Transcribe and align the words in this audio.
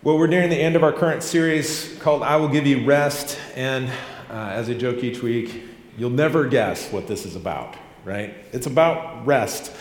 Well, 0.00 0.16
we're 0.16 0.28
nearing 0.28 0.48
the 0.48 0.56
end 0.56 0.76
of 0.76 0.84
our 0.84 0.92
current 0.92 1.24
series 1.24 1.98
called 1.98 2.22
I 2.22 2.36
Will 2.36 2.46
Give 2.46 2.64
You 2.64 2.86
Rest. 2.86 3.36
And 3.56 3.88
uh, 4.30 4.32
as 4.32 4.70
I 4.70 4.74
joke 4.74 5.02
each 5.02 5.24
week, 5.24 5.64
you'll 5.96 6.10
never 6.10 6.46
guess 6.46 6.92
what 6.92 7.08
this 7.08 7.26
is 7.26 7.34
about, 7.34 7.74
right? 8.04 8.32
It's 8.52 8.68
about 8.68 9.26
rest. 9.26 9.72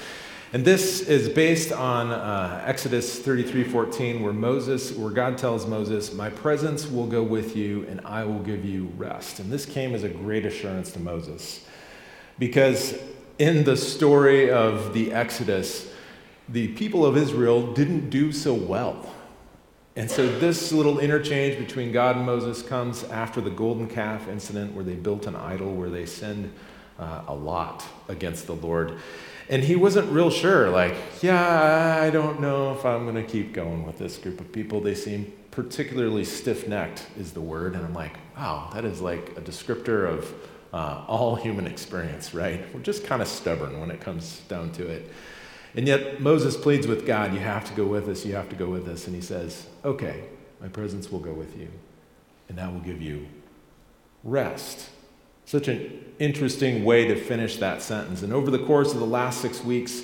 And 0.53 0.65
this 0.65 1.01
is 1.01 1.29
based 1.29 1.71
on 1.71 2.09
uh, 2.09 2.63
Exodus 2.65 3.19
33 3.19 3.63
14, 3.65 4.23
where 4.23 4.33
Moses, 4.33 4.91
where 4.91 5.11
God 5.11 5.37
tells 5.37 5.67
Moses, 5.67 6.11
My 6.11 6.31
presence 6.31 6.87
will 6.87 7.05
go 7.05 7.21
with 7.21 7.55
you 7.55 7.85
and 7.87 8.01
I 8.03 8.23
will 8.23 8.39
give 8.39 8.65
you 8.65 8.91
rest. 8.97 9.37
And 9.37 9.51
this 9.51 9.67
came 9.67 9.93
as 9.93 10.01
a 10.01 10.09
great 10.09 10.47
assurance 10.47 10.91
to 10.93 10.99
Moses. 10.99 11.63
Because 12.39 12.97
in 13.37 13.65
the 13.65 13.77
story 13.77 14.49
of 14.49 14.95
the 14.95 15.13
Exodus, 15.13 15.93
the 16.49 16.69
people 16.69 17.05
of 17.05 17.15
Israel 17.17 17.71
didn't 17.75 18.09
do 18.09 18.31
so 18.31 18.55
well. 18.55 19.13
And 19.97 20.11
so 20.11 20.27
this 20.37 20.71
little 20.71 20.99
interchange 20.99 21.57
between 21.57 21.91
God 21.91 22.17
and 22.17 22.23
Moses 22.23 22.61
comes 22.61 23.03
after 23.05 23.41
the 23.41 23.49
golden 23.49 23.87
calf 23.87 24.27
incident 24.27 24.75
where 24.75 24.83
they 24.83 24.93
built 24.93 25.25
an 25.25 25.35
idol 25.35 25.73
where 25.73 25.89
they 25.89 26.05
sinned 26.05 26.53
uh, 26.99 27.23
a 27.27 27.33
lot 27.33 27.83
against 28.07 28.45
the 28.45 28.53
Lord. 28.53 28.99
And 29.49 29.63
he 29.63 29.75
wasn't 29.75 30.11
real 30.11 30.29
sure, 30.29 30.69
like, 30.69 30.95
yeah, 31.23 31.99
I 31.99 32.11
don't 32.11 32.39
know 32.39 32.73
if 32.73 32.85
I'm 32.85 33.05
going 33.05 33.15
to 33.15 33.23
keep 33.23 33.53
going 33.53 33.87
with 33.87 33.97
this 33.97 34.17
group 34.17 34.39
of 34.39 34.51
people. 34.51 34.81
They 34.81 34.93
seem 34.93 35.33
particularly 35.49 36.25
stiff 36.25 36.67
necked, 36.67 37.07
is 37.17 37.31
the 37.31 37.41
word. 37.41 37.73
And 37.73 37.83
I'm 37.83 37.95
like, 37.95 38.17
wow, 38.37 38.69
that 38.75 38.85
is 38.85 39.01
like 39.01 39.35
a 39.35 39.41
descriptor 39.41 40.07
of 40.07 40.31
uh, 40.73 41.05
all 41.07 41.35
human 41.35 41.65
experience, 41.65 42.35
right? 42.35 42.63
We're 42.71 42.81
just 42.81 43.03
kind 43.03 43.23
of 43.23 43.27
stubborn 43.27 43.79
when 43.79 43.89
it 43.89 43.99
comes 43.99 44.41
down 44.41 44.73
to 44.73 44.85
it. 44.85 45.11
And 45.77 45.87
yet 45.87 46.19
Moses 46.19 46.57
pleads 46.57 46.87
with 46.87 47.05
God, 47.05 47.33
You 47.33 47.39
have 47.39 47.63
to 47.65 47.73
go 47.73 47.85
with 47.85 48.09
us, 48.09 48.25
you 48.25 48.33
have 48.35 48.49
to 48.49 48.55
go 48.55 48.67
with 48.67 48.87
us. 48.87 49.05
And 49.05 49.15
he 49.15 49.21
says, 49.21 49.67
Okay, 49.87 50.25
my 50.59 50.67
presence 50.67 51.09
will 51.09 51.21
go 51.21 51.31
with 51.31 51.57
you, 51.57 51.69
and 52.49 52.57
that 52.57 52.73
will 52.73 52.81
give 52.81 53.01
you 53.01 53.25
rest. 54.21 54.89
Such 55.45 55.69
an 55.69 56.03
interesting 56.19 56.83
way 56.83 57.07
to 57.07 57.15
finish 57.15 57.55
that 57.55 57.81
sentence. 57.81 58.21
And 58.21 58.33
over 58.33 58.51
the 58.51 58.59
course 58.59 58.91
of 58.91 58.99
the 58.99 59.05
last 59.05 59.39
six 59.39 59.63
weeks, 59.63 60.03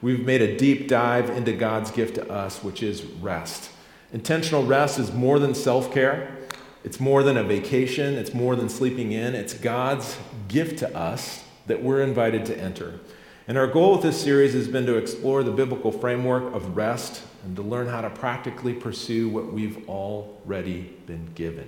we've 0.00 0.24
made 0.24 0.40
a 0.40 0.56
deep 0.56 0.88
dive 0.88 1.28
into 1.28 1.52
God's 1.52 1.90
gift 1.90 2.14
to 2.14 2.26
us, 2.32 2.64
which 2.64 2.82
is 2.82 3.04
rest. 3.04 3.68
Intentional 4.14 4.64
rest 4.64 4.98
is 4.98 5.12
more 5.12 5.38
than 5.38 5.54
self 5.54 5.92
care, 5.92 6.34
it's 6.82 6.98
more 6.98 7.22
than 7.22 7.36
a 7.36 7.44
vacation, 7.44 8.14
it's 8.14 8.32
more 8.32 8.56
than 8.56 8.70
sleeping 8.70 9.12
in. 9.12 9.34
It's 9.34 9.52
God's 9.52 10.16
gift 10.48 10.78
to 10.78 10.96
us 10.96 11.44
that 11.66 11.82
we're 11.82 12.00
invited 12.00 12.46
to 12.46 12.58
enter. 12.58 12.98
And 13.46 13.58
our 13.58 13.66
goal 13.66 13.92
with 13.92 14.02
this 14.02 14.18
series 14.18 14.54
has 14.54 14.68
been 14.68 14.86
to 14.86 14.96
explore 14.96 15.42
the 15.42 15.50
biblical 15.50 15.92
framework 15.92 16.54
of 16.54 16.78
rest 16.78 17.22
and 17.48 17.56
to 17.56 17.62
learn 17.62 17.86
how 17.86 18.02
to 18.02 18.10
practically 18.10 18.74
pursue 18.74 19.26
what 19.30 19.50
we've 19.50 19.88
already 19.88 20.94
been 21.06 21.30
given. 21.34 21.66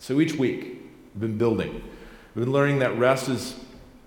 So 0.00 0.20
each 0.20 0.34
week, 0.34 0.82
we've 1.14 1.20
been 1.20 1.38
building. 1.38 1.74
We've 2.34 2.44
been 2.44 2.52
learning 2.52 2.80
that 2.80 2.98
rest 2.98 3.28
is 3.28 3.54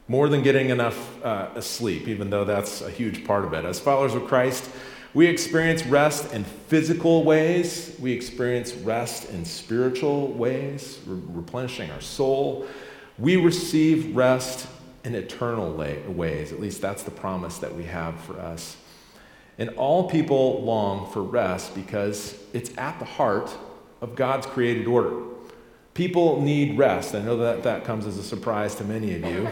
more 0.09 0.27
than 0.27 0.43
getting 0.43 0.71
enough 0.71 1.23
uh, 1.23 1.61
sleep, 1.61 2.09
even 2.09 2.29
though 2.29 2.43
that's 2.43 2.81
a 2.81 2.89
huge 2.89 3.25
part 3.25 3.45
of 3.45 3.53
it. 3.53 3.63
As 3.63 3.79
followers 3.79 4.13
of 4.13 4.27
Christ, 4.27 4.69
we 5.13 5.25
experience 5.27 5.85
rest 5.85 6.33
in 6.33 6.43
physical 6.43 7.23
ways, 7.23 7.95
we 7.97 8.11
experience 8.11 8.73
rest 8.73 9.29
in 9.29 9.45
spiritual 9.45 10.33
ways, 10.33 10.99
re- 11.05 11.21
replenishing 11.29 11.89
our 11.91 12.01
soul. 12.01 12.67
We 13.17 13.37
receive 13.37 14.17
rest 14.17 14.67
in 15.05 15.15
eternal 15.15 15.71
ways. 15.71 16.51
At 16.51 16.59
least 16.59 16.81
that's 16.81 17.03
the 17.03 17.11
promise 17.11 17.57
that 17.59 17.73
we 17.73 17.85
have 17.85 18.19
for 18.19 18.37
us. 18.37 18.75
And 19.59 19.69
all 19.71 20.09
people 20.09 20.63
long 20.63 21.11
for 21.11 21.21
rest 21.21 21.75
because 21.75 22.35
it's 22.53 22.75
at 22.77 22.97
the 22.97 23.05
heart 23.05 23.55
of 24.01 24.15
God's 24.15 24.47
created 24.47 24.87
order. 24.87 25.21
People 25.93 26.41
need 26.41 26.77
rest. 26.77 27.13
I 27.13 27.19
know 27.19 27.35
that 27.37 27.63
that 27.63 27.83
comes 27.83 28.07
as 28.07 28.17
a 28.17 28.23
surprise 28.23 28.73
to 28.75 28.85
many 28.85 29.13
of 29.15 29.25
you. 29.25 29.49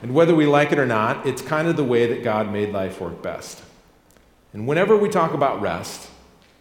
And 0.00 0.14
whether 0.14 0.32
we 0.32 0.46
like 0.46 0.70
it 0.70 0.78
or 0.78 0.86
not, 0.86 1.26
it's 1.26 1.42
kind 1.42 1.66
of 1.66 1.76
the 1.76 1.82
way 1.82 2.06
that 2.06 2.22
God 2.22 2.52
made 2.52 2.72
life 2.72 3.00
work 3.00 3.20
best. 3.20 3.60
And 4.52 4.66
whenever 4.66 4.96
we 4.96 5.08
talk 5.08 5.34
about 5.34 5.60
rest, 5.60 6.08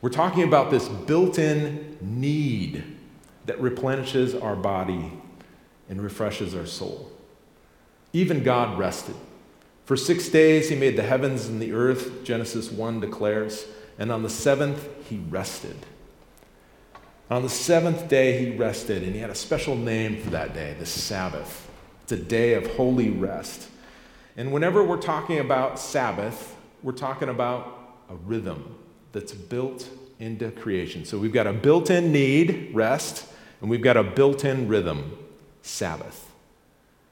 we're 0.02 0.09
talking 0.09 0.44
about 0.44 0.72
this 0.72 0.90
built 0.90 1.38
in 1.38 1.97
need 2.02 2.84
that 3.46 3.62
replenishes 3.62 4.34
our 4.34 4.56
body 4.56 5.14
and 5.88 6.02
refreshes 6.02 6.56
our 6.56 6.66
soul. 6.66 7.12
Even 8.12 8.44
God 8.44 8.78
rested. 8.79 9.16
For 9.88 9.96
six 9.96 10.28
days 10.28 10.68
he 10.68 10.75
made 10.75 10.98
the 10.98 11.03
heavens 11.03 11.48
and 11.48 11.62
the 11.62 11.72
earth, 11.72 12.25
Genesis 12.25 12.70
1 12.70 13.00
declares, 13.00 13.66
and 13.98 14.12
on 14.12 14.22
the 14.22 14.30
seventh 14.30 14.86
he 15.08 15.20
rested. 15.30 15.78
On 17.30 17.42
the 17.42 17.48
seventh 17.48 18.09
day 18.09 18.38
he 18.38 18.58
rested, 18.58 19.02
and 19.03 19.14
he 19.14 19.22
had 19.22 19.30
a 19.30 19.36
special 19.36 19.78
name 19.78 20.22
for 20.22 20.30
that 20.31 20.53
day, 20.53 20.76
the 20.78 20.86
Sabbath. 20.86 21.72
It's 22.03 22.12
a 22.12 22.18
day 22.18 22.56
of 22.56 22.68
holy 22.76 23.12
rest. 23.12 23.70
And 24.36 24.52
whenever 24.52 24.84
we're 24.84 24.97
talking 24.97 25.40
about 25.40 25.80
Sabbath, 25.80 26.58
we're 26.84 26.92
talking 26.92 27.30
about 27.30 28.02
a 28.09 28.16
rhythm 28.16 28.76
that's 29.14 29.31
built 29.31 29.90
into 30.20 30.52
creation. 30.52 31.06
So 31.06 31.18
we've 31.18 31.31
got 31.31 31.47
a 31.47 31.53
built 31.53 31.90
in 31.90 32.12
need, 32.12 32.72
rest, 32.74 33.26
and 33.62 33.70
we've 33.70 33.81
got 33.81 33.96
a 33.96 34.03
built 34.03 34.44
in 34.44 34.68
rhythm, 34.68 35.18
Sabbath. 35.62 36.30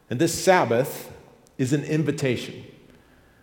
And 0.09 0.19
this 0.19 0.37
Sabbath 0.43 1.14
is 1.57 1.73
an 1.73 1.83
invitation. 1.83 2.63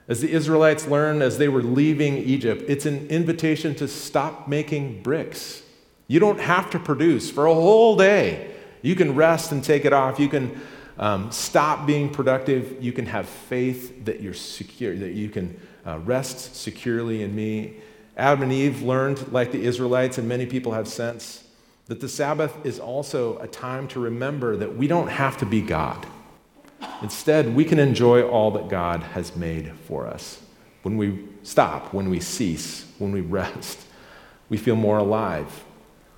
As 0.08 0.20
the 0.20 0.30
Israelites 0.30 0.86
learned 0.86 1.22
as 1.22 1.38
they 1.38 1.48
were 1.48 1.62
leaving 1.62 2.18
Egypt, 2.18 2.64
it's 2.68 2.86
an 2.86 3.06
invitation 3.08 3.74
to 3.76 3.88
stop 3.88 4.48
making 4.48 5.02
bricks. 5.02 5.62
You 6.08 6.20
don't 6.20 6.40
have 6.40 6.70
to 6.70 6.78
produce 6.78 7.30
for 7.30 7.46
a 7.46 7.54
whole 7.54 7.96
day. 7.96 8.54
You 8.82 8.94
can 8.96 9.14
rest 9.14 9.52
and 9.52 9.62
take 9.62 9.84
it 9.84 9.92
off. 9.92 10.18
You 10.18 10.28
can 10.28 10.60
um, 10.98 11.30
stop 11.30 11.86
being 11.86 12.10
productive. 12.10 12.82
You 12.82 12.92
can 12.92 13.06
have 13.06 13.28
faith 13.28 14.04
that 14.04 14.20
you're 14.20 14.34
secure, 14.34 14.94
that 14.96 15.12
you 15.12 15.30
can 15.30 15.58
uh, 15.86 15.98
rest 16.00 16.56
securely 16.56 17.22
in 17.22 17.34
me. 17.34 17.76
Adam 18.16 18.42
and 18.42 18.52
Eve 18.52 18.82
learned, 18.82 19.32
like 19.32 19.52
the 19.52 19.64
Israelites, 19.64 20.18
and 20.18 20.28
many 20.28 20.44
people 20.44 20.72
have 20.72 20.86
since, 20.86 21.44
that 21.86 22.00
the 22.00 22.08
Sabbath 22.08 22.54
is 22.66 22.78
also 22.78 23.38
a 23.38 23.46
time 23.46 23.88
to 23.88 24.00
remember 24.00 24.56
that 24.56 24.76
we 24.76 24.86
don't 24.86 25.08
have 25.08 25.38
to 25.38 25.46
be 25.46 25.62
God. 25.62 26.06
Instead, 27.02 27.54
we 27.54 27.64
can 27.64 27.78
enjoy 27.78 28.22
all 28.22 28.50
that 28.52 28.68
God 28.68 29.02
has 29.02 29.34
made 29.34 29.72
for 29.86 30.06
us. 30.06 30.40
When 30.82 30.96
we 30.96 31.24
stop, 31.42 31.92
when 31.92 32.10
we 32.10 32.20
cease, 32.20 32.86
when 32.98 33.12
we 33.12 33.20
rest, 33.20 33.80
we 34.48 34.56
feel 34.56 34.76
more 34.76 34.98
alive. 34.98 35.64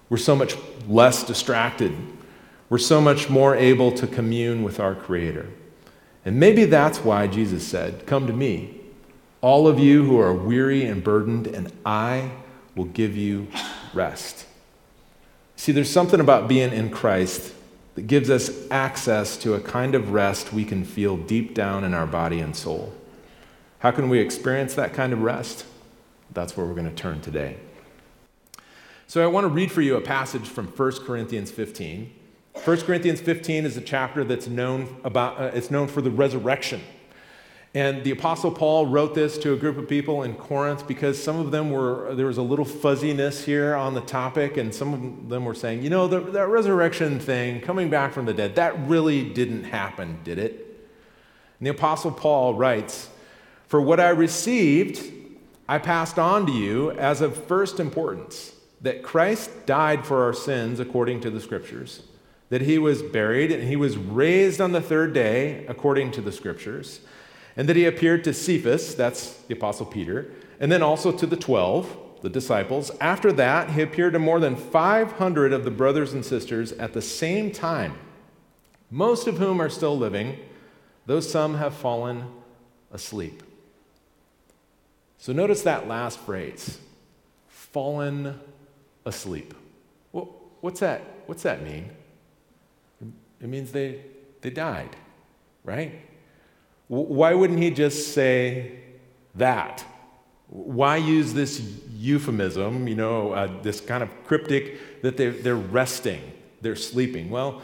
We're 0.08 0.16
so 0.16 0.36
much 0.36 0.56
less 0.88 1.24
distracted. 1.24 1.92
We're 2.68 2.78
so 2.78 3.00
much 3.00 3.30
more 3.30 3.54
able 3.54 3.92
to 3.92 4.06
commune 4.06 4.62
with 4.62 4.80
our 4.80 4.94
Creator. 4.94 5.48
And 6.24 6.40
maybe 6.40 6.64
that's 6.64 6.98
why 6.98 7.26
Jesus 7.26 7.66
said, 7.66 8.06
Come 8.06 8.26
to 8.26 8.32
me, 8.32 8.80
all 9.40 9.68
of 9.68 9.78
you 9.78 10.04
who 10.04 10.18
are 10.18 10.32
weary 10.32 10.84
and 10.84 11.04
burdened, 11.04 11.46
and 11.46 11.70
I 11.84 12.30
will 12.74 12.86
give 12.86 13.16
you 13.16 13.48
rest. 13.92 14.46
See, 15.56 15.72
there's 15.72 15.90
something 15.90 16.20
about 16.20 16.48
being 16.48 16.72
in 16.72 16.90
Christ 16.90 17.53
that 17.94 18.06
gives 18.06 18.30
us 18.30 18.50
access 18.70 19.36
to 19.38 19.54
a 19.54 19.60
kind 19.60 19.94
of 19.94 20.12
rest 20.12 20.52
we 20.52 20.64
can 20.64 20.84
feel 20.84 21.16
deep 21.16 21.54
down 21.54 21.84
in 21.84 21.94
our 21.94 22.06
body 22.06 22.40
and 22.40 22.56
soul. 22.56 22.92
How 23.78 23.90
can 23.90 24.08
we 24.08 24.18
experience 24.18 24.74
that 24.74 24.92
kind 24.92 25.12
of 25.12 25.22
rest? 25.22 25.66
That's 26.32 26.56
where 26.56 26.66
we're 26.66 26.74
going 26.74 26.88
to 26.88 26.94
turn 26.94 27.20
today. 27.20 27.58
So 29.06 29.22
I 29.22 29.26
want 29.26 29.44
to 29.44 29.48
read 29.48 29.70
for 29.70 29.82
you 29.82 29.96
a 29.96 30.00
passage 30.00 30.48
from 30.48 30.66
1 30.66 30.92
Corinthians 31.04 31.50
15. 31.50 32.12
1 32.64 32.80
Corinthians 32.80 33.20
15 33.20 33.66
is 33.66 33.76
a 33.76 33.80
chapter 33.80 34.24
that's 34.24 34.48
known 34.48 34.96
about 35.04 35.40
uh, 35.40 35.50
it's 35.54 35.70
known 35.70 35.86
for 35.86 36.00
the 36.00 36.10
resurrection. 36.10 36.80
And 37.76 38.04
the 38.04 38.12
Apostle 38.12 38.52
Paul 38.52 38.86
wrote 38.86 39.16
this 39.16 39.36
to 39.38 39.52
a 39.52 39.56
group 39.56 39.76
of 39.76 39.88
people 39.88 40.22
in 40.22 40.36
Corinth 40.36 40.86
because 40.86 41.20
some 41.20 41.40
of 41.40 41.50
them 41.50 41.72
were, 41.72 42.14
there 42.14 42.26
was 42.26 42.38
a 42.38 42.42
little 42.42 42.64
fuzziness 42.64 43.44
here 43.44 43.74
on 43.74 43.94
the 43.94 44.00
topic, 44.00 44.56
and 44.56 44.72
some 44.72 44.94
of 44.94 45.28
them 45.28 45.44
were 45.44 45.56
saying, 45.56 45.82
you 45.82 45.90
know, 45.90 46.06
the, 46.06 46.20
that 46.20 46.46
resurrection 46.46 47.18
thing, 47.18 47.60
coming 47.60 47.90
back 47.90 48.12
from 48.12 48.26
the 48.26 48.32
dead, 48.32 48.54
that 48.54 48.78
really 48.86 49.28
didn't 49.28 49.64
happen, 49.64 50.20
did 50.22 50.38
it? 50.38 50.52
And 51.58 51.66
the 51.66 51.72
Apostle 51.72 52.12
Paul 52.12 52.54
writes, 52.54 53.08
For 53.66 53.80
what 53.80 53.98
I 53.98 54.10
received, 54.10 55.12
I 55.68 55.78
passed 55.78 56.16
on 56.16 56.46
to 56.46 56.52
you 56.52 56.92
as 56.92 57.20
of 57.20 57.44
first 57.46 57.80
importance 57.80 58.54
that 58.82 59.02
Christ 59.02 59.66
died 59.66 60.06
for 60.06 60.22
our 60.22 60.32
sins 60.32 60.78
according 60.78 61.22
to 61.22 61.30
the 61.30 61.40
Scriptures, 61.40 62.04
that 62.50 62.60
he 62.60 62.78
was 62.78 63.02
buried, 63.02 63.50
and 63.50 63.64
he 63.64 63.74
was 63.74 63.96
raised 63.96 64.60
on 64.60 64.70
the 64.70 64.80
third 64.80 65.12
day 65.12 65.66
according 65.66 66.12
to 66.12 66.20
the 66.20 66.30
Scriptures 66.30 67.00
and 67.56 67.68
that 67.68 67.76
he 67.76 67.84
appeared 67.84 68.24
to 68.24 68.34
Cephas, 68.34 68.94
that's 68.94 69.34
the 69.42 69.54
Apostle 69.54 69.86
Peter, 69.86 70.30
and 70.60 70.70
then 70.70 70.82
also 70.82 71.12
to 71.12 71.26
the 71.26 71.36
12, 71.36 72.20
the 72.22 72.28
disciples. 72.28 72.90
After 73.00 73.32
that, 73.32 73.70
he 73.70 73.82
appeared 73.82 74.14
to 74.14 74.18
more 74.18 74.40
than 74.40 74.56
500 74.56 75.52
of 75.52 75.64
the 75.64 75.70
brothers 75.70 76.12
and 76.12 76.24
sisters 76.24 76.72
at 76.72 76.92
the 76.92 77.02
same 77.02 77.50
time, 77.50 77.98
most 78.90 79.26
of 79.26 79.38
whom 79.38 79.60
are 79.60 79.68
still 79.68 79.96
living, 79.96 80.38
though 81.06 81.20
some 81.20 81.56
have 81.58 81.74
fallen 81.74 82.24
asleep. 82.90 83.42
So 85.18 85.32
notice 85.32 85.62
that 85.62 85.88
last 85.88 86.18
phrase 86.20 86.78
fallen 87.48 88.38
asleep. 89.04 89.52
what's 90.12 90.80
that, 90.80 91.02
what's 91.26 91.42
that 91.42 91.62
mean? 91.62 91.90
It 93.40 93.48
means 93.48 93.72
they, 93.72 94.00
they 94.40 94.50
died, 94.50 94.96
right? 95.64 96.00
Why 96.88 97.34
wouldn't 97.34 97.58
he 97.58 97.70
just 97.70 98.12
say 98.12 98.80
that? 99.34 99.84
Why 100.48 100.96
use 100.98 101.32
this 101.32 101.60
euphemism, 101.90 102.86
you 102.86 102.94
know, 102.94 103.32
uh, 103.32 103.62
this 103.62 103.80
kind 103.80 104.02
of 104.02 104.10
cryptic 104.24 105.02
that 105.02 105.16
they're, 105.16 105.32
they're 105.32 105.56
resting, 105.56 106.20
they're 106.60 106.76
sleeping? 106.76 107.30
Well, 107.30 107.62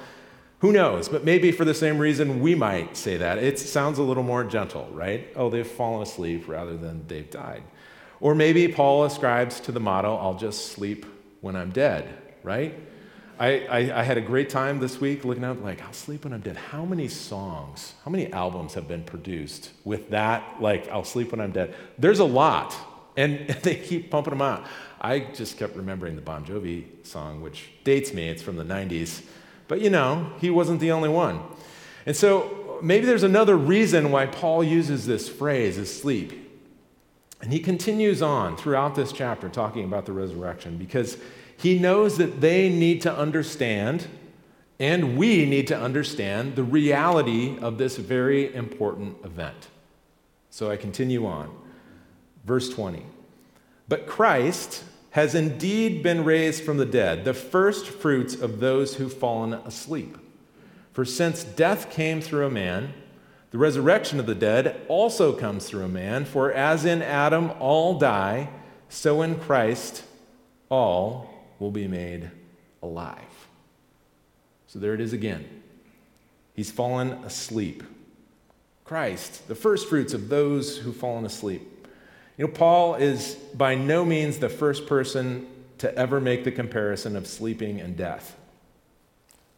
who 0.61 0.73
knows? 0.73 1.09
But 1.09 1.25
maybe 1.25 1.53
for 1.53 1.65
the 1.65 1.75
same 1.75 1.99
reason 1.99 2.41
we 2.41 2.55
might 2.55 2.97
say 2.97 3.17
that. 3.17 3.39
It 3.39 3.59
sounds 3.59 3.99
a 3.99 4.03
little 4.03 4.23
more 4.23 4.45
gentle, 4.45 4.89
right? 4.93 5.29
Oh, 5.37 5.51
they've 5.51 5.67
fallen 5.67 6.03
asleep 6.03 6.49
rather 6.49 6.77
than 6.77 7.07
they've 7.07 7.31
died. 7.31 7.63
Or 8.21 8.35
maybe 8.35 8.69
Paul 8.69 9.05
ascribes 9.05 9.61
to 9.61 9.73
the 9.73 9.81
motto, 9.81 10.17
I'll 10.17 10.35
just 10.35 10.73
sleep 10.73 11.07
when 11.41 11.57
I'm 11.57 11.71
dead, 11.71 12.09
right? 12.43 12.79
I, 13.41 13.67
I, 13.71 14.01
I, 14.01 14.03
had 14.03 14.19
a 14.19 14.21
great 14.21 14.51
time 14.51 14.81
this 14.81 15.01
week 15.01 15.25
looking 15.25 15.45
up, 15.45 15.63
like, 15.63 15.81
I'll 15.83 15.95
sleep 15.95 16.25
when 16.25 16.35
I'm 16.35 16.43
dead. 16.43 16.59
How 16.59 16.85
many 16.85 17.09
songs, 17.09 17.95
how 18.05 18.11
many 18.11 18.31
albums 18.35 18.75
have 18.75 18.87
been 18.87 19.03
produced 19.03 19.71
with 19.83 20.11
that, 20.11 20.61
like, 20.61 20.87
I'll 20.91 21.05
sleep 21.05 21.33
when 21.33 21.41
I'm 21.41 21.51
dead? 21.51 21.75
There's 21.99 22.19
a 22.19 22.25
lot, 22.25 22.77
and 23.17 23.49
they 23.63 23.77
keep 23.77 24.11
pumping 24.11 24.33
them 24.33 24.43
out. 24.43 24.67
I 25.01 25.21
just 25.21 25.57
kept 25.57 25.75
remembering 25.75 26.17
the 26.17 26.23
Bon 26.23 26.45
Jovi 26.45 26.85
song, 27.03 27.41
which 27.41 27.71
dates 27.83 28.13
me, 28.13 28.29
it's 28.29 28.43
from 28.43 28.57
the 28.57 28.65
90s. 28.65 29.23
But 29.69 29.81
you 29.81 29.89
know, 29.89 30.31
he 30.39 30.51
wasn't 30.51 30.81
the 30.81 30.93
only 30.93 31.09
one. 31.09 31.41
And 32.05 32.15
so 32.15 32.79
maybe 32.83 33.07
there's 33.07 33.23
another 33.23 33.57
reason 33.57 34.11
why 34.11 34.27
Paul 34.27 34.63
uses 34.63 35.07
this 35.07 35.31
phrase, 35.31 35.79
is 35.79 35.91
sleep. 35.99 36.49
And 37.41 37.51
he 37.51 37.61
continues 37.61 38.21
on 38.21 38.59
throughout 38.59 38.95
this 38.95 39.13
chapter 39.13 39.49
talking 39.49 39.85
about 39.85 40.05
the 40.05 40.13
resurrection 40.13 40.77
because 40.77 41.17
he 41.61 41.79
knows 41.79 42.17
that 42.17 42.41
they 42.41 42.71
need 42.71 43.03
to 43.03 43.15
understand, 43.15 44.07
and 44.79 45.19
we 45.19 45.45
need 45.45 45.67
to 45.67 45.79
understand, 45.79 46.57
the 46.57 46.65
reality 46.65 47.59
of 47.59 47.77
this 47.77 47.99
very 47.99 48.55
important 48.55 49.19
event. 49.25 49.69
So 50.49 50.71
I 50.71 50.79
continue 50.79 51.27
on. 51.27 51.55
Verse 52.47 52.71
20. 52.71 53.05
But 53.89 54.07
Christ 54.07 54.85
has 55.11 55.35
indeed 55.35 56.03
been 56.03 56.25
raised 56.25 56.65
from 56.65 56.79
the 56.79 56.87
dead, 56.87 57.27
the 57.27 57.35
first 57.35 57.89
fruits 57.89 58.35
of 58.35 58.61
those 58.61 58.95
who've 58.95 59.13
fallen 59.13 59.53
asleep. 59.53 60.17
For 60.95 61.05
since 61.05 61.45
death 61.45 61.91
came 61.91 62.23
through 62.23 62.47
a 62.47 62.51
man, 62.51 62.95
the 63.51 63.59
resurrection 63.59 64.19
of 64.19 64.25
the 64.25 64.35
dead 64.35 64.81
also 64.89 65.35
comes 65.35 65.67
through 65.67 65.85
a 65.85 65.89
man. 65.89 66.25
For 66.25 66.51
as 66.53 66.87
in 66.87 67.03
Adam 67.03 67.51
all 67.59 67.99
die, 67.99 68.49
so 68.89 69.21
in 69.21 69.39
Christ 69.39 70.05
all 70.71 71.30
will 71.61 71.71
be 71.71 71.87
made 71.87 72.31
alive. 72.83 73.19
So 74.67 74.81
there 74.81 74.95
it 74.95 75.01
is 75.01 75.13
again. 75.13 75.47
He's 76.55 76.71
fallen 76.71 77.13
asleep. 77.25 77.85
Christ, 78.85 79.47
the 79.47 79.55
first 79.55 79.89
fruits 79.89 80.15
of 80.15 80.29
those 80.29 80.79
who've 80.79 80.97
fallen 80.97 81.25
asleep. 81.25 81.63
You 82.37 82.47
know, 82.47 82.53
Paul 82.53 82.97
is 82.97 83.35
by 83.55 83.77
no 83.77 84.05
means 84.05 84.39
the 84.39 84.49
first 84.49 84.87
person 84.87 85.47
to 85.79 85.95
ever 85.97 86.21
make 86.21 86.45
the 86.45 86.51
comparison 86.51 87.15
of 87.15 87.27
sleeping 87.27 87.81
and 87.81 87.97
death. 87.97 88.37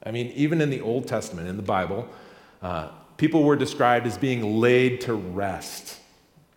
I 0.04 0.10
mean, 0.10 0.28
even 0.34 0.60
in 0.60 0.68
the 0.70 0.80
Old 0.80 1.06
Testament, 1.06 1.48
in 1.48 1.56
the 1.56 1.62
Bible, 1.62 2.08
uh, 2.60 2.88
people 3.16 3.44
were 3.44 3.56
described 3.56 4.06
as 4.06 4.18
being 4.18 4.60
laid 4.60 5.00
to 5.02 5.14
rest. 5.14 5.98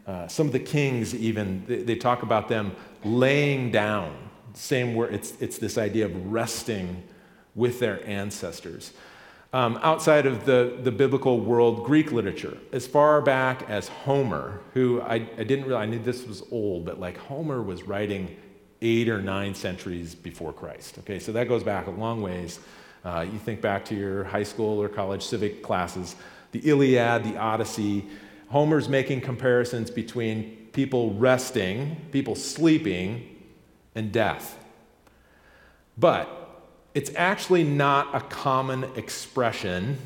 Uh, 0.07 0.27
some 0.27 0.47
of 0.47 0.53
the 0.53 0.59
kings, 0.59 1.15
even, 1.15 1.63
they, 1.67 1.83
they 1.83 1.95
talk 1.95 2.23
about 2.23 2.49
them 2.49 2.75
laying 3.03 3.71
down 3.71 4.24
same 4.55 4.95
word, 4.95 5.13
it's, 5.13 5.33
it's 5.39 5.57
this 5.57 5.77
idea 5.77 6.05
of 6.05 6.31
resting 6.31 7.03
with 7.53 7.79
their 7.79 8.05
ancestors. 8.07 8.93
Um, 9.53 9.79
outside 9.83 10.25
of 10.25 10.45
the, 10.45 10.77
the 10.83 10.91
biblical 10.91 11.39
world, 11.39 11.85
Greek 11.85 12.11
literature, 12.11 12.57
as 12.73 12.85
far 12.85 13.21
back 13.21 13.69
as 13.69 13.87
Homer, 13.87 14.59
who 14.73 15.01
I, 15.01 15.15
I 15.15 15.43
didn't 15.43 15.65
realize, 15.65 15.83
I 15.83 15.85
knew 15.85 15.99
this 15.99 16.27
was 16.27 16.43
old, 16.51 16.85
but 16.85 16.99
like 16.99 17.17
Homer 17.17 17.61
was 17.61 17.83
writing 17.83 18.35
eight 18.81 19.07
or 19.07 19.21
nine 19.21 19.55
centuries 19.55 20.13
before 20.13 20.51
Christ. 20.51 20.97
Okay, 20.99 21.19
so 21.19 21.31
that 21.31 21.47
goes 21.47 21.63
back 21.63 21.87
a 21.87 21.91
long 21.91 22.21
ways. 22.21 22.59
Uh, 23.05 23.25
you 23.31 23.39
think 23.39 23.61
back 23.61 23.85
to 23.85 23.95
your 23.95 24.25
high 24.25 24.43
school 24.43 24.81
or 24.81 24.89
college 24.89 25.23
civic 25.23 25.63
classes, 25.63 26.15
the 26.51 26.59
Iliad, 26.59 27.23
the 27.23 27.37
Odyssey. 27.37 28.05
Homer's 28.49 28.89
making 28.89 29.21
comparisons 29.21 29.89
between 29.89 30.67
people 30.73 31.13
resting, 31.13 31.95
people 32.11 32.35
sleeping, 32.35 33.34
and 33.95 34.11
death. 34.11 34.63
But 35.97 36.29
it's 36.93 37.11
actually 37.15 37.63
not 37.63 38.13
a 38.13 38.21
common 38.21 38.83
expression 38.95 39.97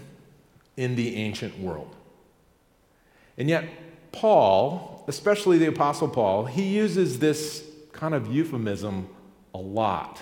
in 0.78 0.96
the 0.96 1.16
ancient 1.18 1.60
world. 1.60 1.96
And 3.38 3.50
yet, 3.50 3.66
Paul, 4.12 5.04
especially 5.08 5.58
the 5.58 5.68
Apostle 5.68 6.08
Paul, 6.08 6.46
he 6.46 6.64
uses 6.64 7.20
this 7.20 7.64
kind 7.92 8.14
of 8.14 8.28
euphemism 8.28 9.10
a 9.54 9.58
lot, 9.58 10.22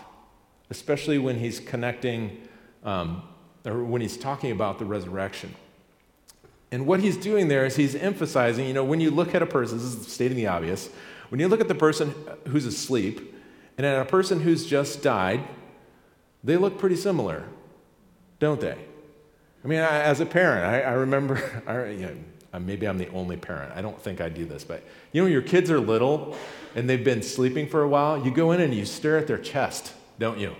especially 0.69 1.17
when 1.17 1.39
he's 1.39 1.59
connecting 1.59 2.47
um, 2.83 3.23
or 3.65 3.83
when 3.83 4.01
he's 4.01 4.17
talking 4.17 4.51
about 4.51 4.79
the 4.79 4.85
resurrection. 4.85 5.53
And 6.71 6.85
what 6.85 6.99
he's 6.99 7.17
doing 7.17 7.47
there 7.47 7.65
is 7.65 7.75
he's 7.75 7.95
emphasizing, 7.95 8.67
you 8.67 8.73
know, 8.73 8.83
when 8.83 8.99
you 8.99 9.09
look 9.09 9.33
at 9.33 9.41
a 9.41 9.45
person, 9.45 9.77
this 9.77 9.87
is 9.87 10.07
stating 10.07 10.35
the 10.35 10.47
obvious, 10.47 10.89
when 11.29 11.39
you 11.39 11.47
look 11.47 11.61
at 11.61 11.67
the 11.67 11.75
person 11.75 12.13
who's 12.47 12.65
asleep, 12.65 13.35
and 13.77 13.85
at 13.85 14.01
a 14.01 14.05
person 14.05 14.41
who's 14.41 14.65
just 14.65 15.01
died, 15.01 15.47
they 16.43 16.57
look 16.57 16.77
pretty 16.77 16.95
similar, 16.95 17.43
don't 18.39 18.59
they? 18.59 18.77
I 19.63 19.67
mean, 19.67 19.79
I, 19.79 20.01
as 20.01 20.19
a 20.19 20.25
parent, 20.25 20.65
I, 20.65 20.81
I 20.81 20.93
remember, 20.93 21.63
I, 21.67 21.89
you 21.89 22.05
know, 22.05 22.15
uh, 22.53 22.59
maybe 22.59 22.87
I'm 22.87 22.97
the 22.97 23.09
only 23.09 23.37
parent. 23.37 23.73
I 23.75 23.81
don't 23.81 24.01
think 24.01 24.21
I 24.21 24.29
do 24.29 24.45
this, 24.45 24.63
but 24.63 24.83
you 25.11 25.21
know, 25.21 25.27
your 25.27 25.41
kids 25.41 25.69
are 25.69 25.79
little 25.79 26.37
and 26.75 26.89
they've 26.89 27.03
been 27.03 27.21
sleeping 27.21 27.67
for 27.67 27.83
a 27.83 27.87
while, 27.87 28.23
you 28.23 28.31
go 28.31 28.51
in 28.51 28.61
and 28.61 28.73
you 28.73 28.85
stare 28.85 29.17
at 29.17 29.27
their 29.27 29.37
chest, 29.37 29.93
don't 30.19 30.39
you? 30.39 30.55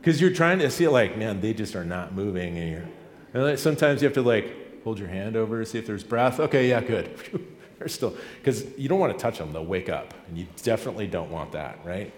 Because 0.00 0.20
you're 0.20 0.32
trying 0.32 0.58
to 0.58 0.70
see, 0.70 0.86
like, 0.86 1.16
man, 1.16 1.40
they 1.40 1.54
just 1.54 1.74
are 1.74 1.84
not 1.84 2.14
moving. 2.14 2.58
And, 2.58 2.70
you're, 2.70 2.88
and 3.32 3.42
like, 3.42 3.58
sometimes 3.58 4.02
you 4.02 4.06
have 4.06 4.14
to, 4.14 4.22
like, 4.22 4.84
hold 4.84 4.98
your 4.98 5.08
hand 5.08 5.36
over 5.36 5.60
to 5.60 5.66
see 5.66 5.78
if 5.78 5.86
there's 5.86 6.04
breath. 6.04 6.38
Okay, 6.38 6.68
yeah, 6.68 6.82
good. 6.82 7.18
They're 7.78 7.88
still, 7.88 8.14
because 8.38 8.66
you 8.78 8.88
don't 8.88 9.00
want 9.00 9.14
to 9.14 9.18
touch 9.18 9.38
them, 9.38 9.52
they'll 9.52 9.64
wake 9.64 9.88
up. 9.88 10.14
And 10.28 10.38
you 10.38 10.46
definitely 10.62 11.06
don't 11.06 11.30
want 11.30 11.52
that, 11.52 11.78
right? 11.84 12.12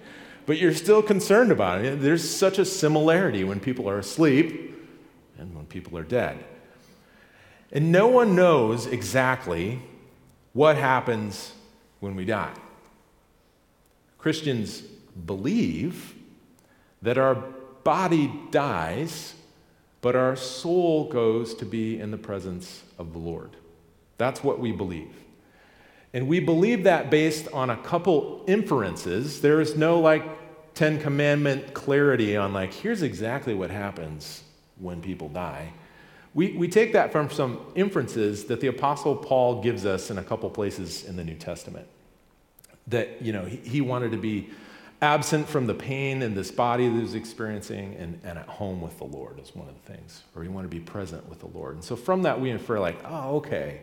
But 0.47 0.59
you're 0.59 0.75
still 0.75 1.03
concerned 1.03 1.51
about 1.53 1.85
it. 1.85 2.01
There's 2.01 2.29
such 2.29 2.59
a 2.59 2.65
similarity 2.65 3.45
when 3.45 3.61
people 3.61 3.89
are 3.89 3.99
asleep 3.99 4.75
and 5.39 5.55
when 5.55 5.67
people 5.67 5.99
are 5.99 6.05
dead. 6.05 6.39
And 7.73 7.91
no 7.91 8.07
one 8.07 8.37
knows 8.37 8.87
exactly 8.87 9.83
what 10.53 10.77
happens 10.77 11.53
when 12.01 12.15
we 12.15 12.25
die. 12.25 12.55
Christians 14.19 14.83
believe 15.27 16.15
that 17.03 17.19
our 17.19 17.35
body 17.85 18.33
dies, 18.51 19.35
but 20.01 20.17
our 20.17 20.37
soul 20.37 21.09
goes 21.09 21.55
to 21.55 21.65
be 21.65 21.99
in 21.99 22.11
the 22.11 22.19
presence 22.19 22.83
of 22.99 23.13
the 23.13 23.19
Lord. 23.19 23.51
That's 24.19 24.43
what 24.43 24.59
we 24.59 24.73
believe. 24.73 25.15
And 26.17 26.29
we 26.29 26.41
believe 26.41 26.85
that 26.85 27.11
based 27.11 27.47
on 27.53 27.69
a 27.69 27.77
couple 27.77 28.43
inferences. 28.47 29.43
There 29.43 29.61
is 29.61 29.77
no 29.77 30.01
like 30.01 30.25
Ten 30.73 30.99
Commandment 30.99 31.75
clarity 31.75 32.39
on, 32.39 32.55
like, 32.55 32.73
here's 32.73 33.03
exactly 33.03 33.53
what 33.53 33.71
happens 33.71 34.43
when 34.79 35.03
people 35.03 35.29
die. 35.29 35.75
We, 36.33 36.53
we 36.53 36.69
take 36.69 36.95
that 36.95 37.13
from 37.13 37.29
some 37.31 37.61
inferences 37.75 38.47
that 38.47 38.63
the 38.63 38.69
Apostle 38.69 39.15
Paul 39.15 39.61
gives 39.61 39.85
us 39.85 40.11
in 40.11 40.17
a 40.17 40.23
couple 40.23 40.49
places 40.49 41.05
in 41.05 41.17
the 41.17 41.25
New 41.25 41.35
Testament. 41.35 41.87
That, 42.87 43.21
you 43.21 43.35
know, 43.35 43.45
he, 43.45 43.59
he 43.59 43.81
wanted 43.83 44.13
to 44.13 44.17
be 44.17 44.49
absent 45.03 45.47
from 45.47 45.67
the 45.67 45.75
pain 45.75 46.23
in 46.23 46.35
this 46.35 46.51
body 46.51 46.89
that 46.89 46.95
he 46.95 47.03
was 47.03 47.15
experiencing 47.15 47.95
and, 47.97 48.19
and 48.25 48.39
at 48.39 48.49
home 48.49 48.81
with 48.81 48.97
the 48.97 49.05
Lord 49.05 49.39
is 49.39 49.55
one 49.55 49.69
of 49.69 49.75
the 49.75 49.93
things, 49.93 50.23
or 50.35 50.43
he 50.43 50.49
wanted 50.49 50.71
to 50.71 50.77
be 50.79 50.83
present 50.83 51.29
with 51.29 51.41
the 51.41 51.49
Lord. 51.49 51.75
And 51.75 51.85
so 51.85 51.95
from 51.95 52.23
that, 52.23 52.41
we 52.41 52.49
infer, 52.49 52.81
like, 52.81 52.97
oh, 53.05 53.37
okay. 53.37 53.83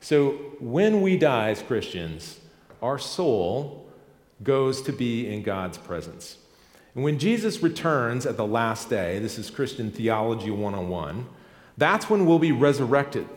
So 0.00 0.32
when 0.60 1.02
we 1.02 1.16
die 1.16 1.50
as 1.50 1.62
Christians, 1.62 2.38
our 2.82 2.98
soul 2.98 3.86
goes 4.42 4.82
to 4.82 4.92
be 4.92 5.26
in 5.26 5.42
God's 5.42 5.78
presence. 5.78 6.36
And 6.94 7.04
when 7.04 7.18
Jesus 7.18 7.62
returns 7.62 8.26
at 8.26 8.36
the 8.36 8.46
last 8.46 8.88
day, 8.88 9.18
this 9.18 9.38
is 9.38 9.50
Christian 9.50 9.90
Theology 9.90 10.50
101, 10.50 11.26
that's 11.76 12.10
when 12.10 12.26
we'll 12.26 12.38
be 12.38 12.52
resurrected. 12.52 13.28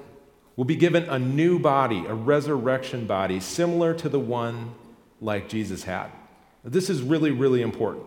We'll 0.56 0.66
be 0.66 0.76
given 0.76 1.04
a 1.04 1.18
new 1.18 1.60
body, 1.60 2.06
a 2.08 2.14
resurrection 2.14 3.06
body, 3.06 3.40
similar 3.40 3.94
to 3.96 4.10
the 4.10 4.20
one 4.20 4.74
like 5.20 5.48
Jesus 5.48 5.84
had. 5.84 6.08
This 6.64 6.90
is 6.90 7.02
really, 7.02 7.32
really 7.32 7.62
important. 7.62 8.06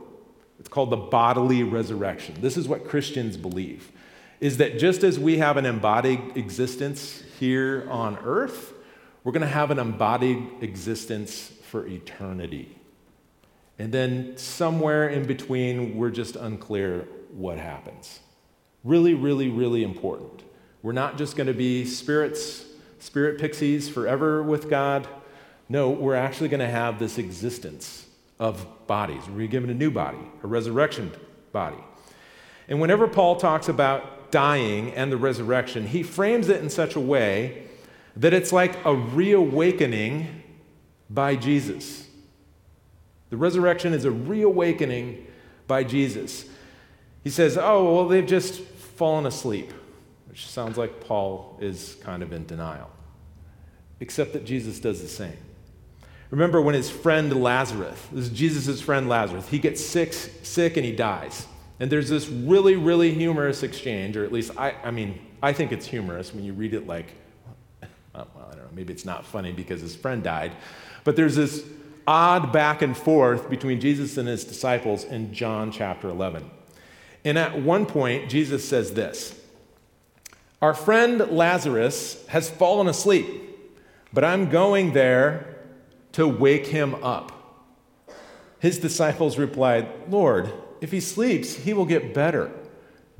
It's 0.61 0.69
called 0.69 0.91
the 0.91 0.97
bodily 0.97 1.63
resurrection. 1.63 2.37
This 2.41 2.57
is 2.57 2.69
what 2.69 2.87
Christians 2.87 3.37
believe 3.37 3.91
is 4.45 4.59
that 4.59 4.79
just 4.79 5.03
as 5.05 5.19
we 5.19 5.39
have 5.39 5.57
an 5.57 5.65
embodied 5.65 6.21
existence 6.37 7.23
here 7.41 7.89
on 7.91 8.19
earth, 8.19 8.75
we're 9.23 9.33
going 9.33 9.41
to 9.41 9.47
have 9.47 9.71
an 9.71 9.79
embodied 9.79 10.47
existence 10.61 11.51
for 11.63 11.87
eternity. 11.87 12.77
And 13.79 13.91
then 13.91 14.37
somewhere 14.37 15.09
in 15.09 15.25
between, 15.25 15.97
we're 15.97 16.11
just 16.11 16.37
unclear 16.37 17.09
what 17.33 17.57
happens. 17.57 18.21
Really, 18.85 19.15
really, 19.15 19.49
really 19.49 19.83
important. 19.83 20.43
We're 20.83 20.93
not 20.93 21.17
just 21.17 21.37
going 21.37 21.47
to 21.47 21.55
be 21.55 21.87
spirits, 21.87 22.67
spirit 22.99 23.41
pixies 23.41 23.89
forever 23.89 24.43
with 24.43 24.69
God. 24.69 25.09
No, 25.71 25.89
we're 25.89 26.17
actually 26.17 26.51
going 26.51 26.61
to 26.61 26.69
have 26.69 26.99
this 26.99 27.17
existence 27.17 28.07
of 28.39 28.67
bodies. 28.87 29.27
We're 29.27 29.49
given 29.49 29.71
a 29.71 29.75
new 29.75 29.91
body, 29.91 30.19
a 30.43 30.47
resurrection 30.47 31.13
body. 31.51 31.83
And 32.69 32.79
whenever 32.79 33.09
Paul 33.09 33.37
talks 33.37 33.71
about 33.71 34.15
dying 34.35 34.91
and 34.95 35.13
the 35.13 35.17
resurrection, 35.17 35.87
he 35.87 36.03
frames 36.03 36.49
it 36.49 36.61
in 36.61 36.69
such 36.69 36.97
a 36.97 37.01
way 37.01 37.69
that 38.17 38.35
it's 38.35 38.53
like 38.53 38.85
a 38.85 38.93
reawakening 38.93 40.43
by 41.09 41.37
Jesus. 41.37 42.09
The 43.31 43.37
resurrection 43.37 43.95
is 43.95 44.05
a 44.05 44.11
reawakening 44.11 45.25
by 45.69 45.85
Jesus. 45.85 46.47
He 47.23 47.31
says, 47.31 47.57
Oh, 47.57 47.95
well, 47.95 48.09
they've 48.09 48.27
just 48.27 48.61
fallen 48.61 49.25
asleep, 49.25 49.73
which 50.29 50.49
sounds 50.49 50.77
like 50.77 51.01
Paul 51.01 51.57
is 51.61 51.97
kind 52.03 52.21
of 52.21 52.33
in 52.33 52.45
denial, 52.45 52.91
except 54.01 54.33
that 54.33 54.45
Jesus 54.45 54.81
does 54.81 55.01
the 55.01 55.07
same. 55.07 55.39
Remember 56.31 56.61
when 56.61 56.75
his 56.75 56.91
friend 56.91 57.41
Lazarus, 57.41 58.05
this 58.11 58.25
is 58.25 58.31
Jesus' 58.31 58.81
friend 58.81 59.09
Lazarus, 59.09 59.47
he 59.47 59.61
gets 59.61 59.81
sick, 59.81 60.13
sick 60.13 60.77
and 60.77 60.85
he 60.85 60.91
dies. 60.91 61.47
And 61.81 61.91
there's 61.91 62.09
this 62.09 62.29
really, 62.29 62.77
really 62.77 63.13
humorous 63.13 63.63
exchange, 63.63 64.17
or 64.17 64.25
at 64.25 64.33
least 64.33 64.53
I, 64.57 64.75
I 64.85 64.91
mean, 64.91 65.19
I 65.43 65.53
think 65.53 65.73
it's 65.73 65.87
humorous 65.87 66.33
when 66.33 66.45
you 66.45 66.53
read 66.53 66.75
it 66.75 66.87
like, 66.87 67.15
well, 68.15 68.29
I 68.37 68.55
don't 68.55 68.59
know, 68.59 68.69
maybe 68.73 68.93
it's 68.93 69.05
not 69.05 69.27
funny 69.27 69.53
because 69.53 69.81
his 69.81 69.97
friend 69.97 70.23
died, 70.23 70.53
but 71.03 71.17
there's 71.17 71.37
this 71.37 71.65
odd 72.07 72.53
back 72.53 72.83
and 72.83 72.97
forth 72.97 73.49
between 73.51 73.81
Jesus 73.81 74.17
and 74.17 74.29
his 74.29 74.45
disciples 74.45 75.05
in 75.05 75.33
John 75.33 75.73
chapter 75.73 76.09
11. 76.09 76.49
And 77.25 77.39
at 77.39 77.61
one 77.61 77.87
point, 77.87 78.29
Jesus 78.29 78.67
says 78.67 78.93
this 78.95 79.39
Our 80.63 80.75
friend 80.75 81.19
Lazarus 81.31 82.25
has 82.29 82.51
fallen 82.51 82.87
asleep, 82.87 83.27
but 84.13 84.23
I'm 84.23 84.51
going 84.51 84.93
there 84.93 85.57
to 86.13 86.29
wake 86.29 86.67
him 86.67 86.95
up. 87.03 87.33
His 88.61 88.79
disciples 88.79 89.37
replied, 89.37 89.89
Lord, 90.09 90.53
if 90.85 90.93
he 90.93 91.01
sleeps, 91.01 91.55
he 91.55 91.73
will 91.73 91.87
get 91.87 92.13
better. 92.13 92.53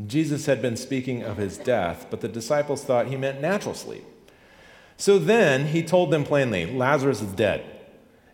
Jesus 0.07 0.45
had 0.45 0.61
been 0.61 0.77
speaking 0.77 1.23
of 1.23 1.39
his 1.39 1.57
death, 1.57 2.09
but 2.11 2.21
the 2.21 2.29
disciples 2.29 2.85
thought 2.85 3.07
he 3.07 3.17
meant 3.17 3.41
natural 3.41 3.75
sleep. 3.75 4.05
So 4.99 5.19
then 5.19 5.69
he 5.69 5.83
told 5.83 6.11
them 6.11 6.25
plainly, 6.25 6.67
Lazarus 6.67 7.23
is 7.23 7.33
dead. 7.33 7.65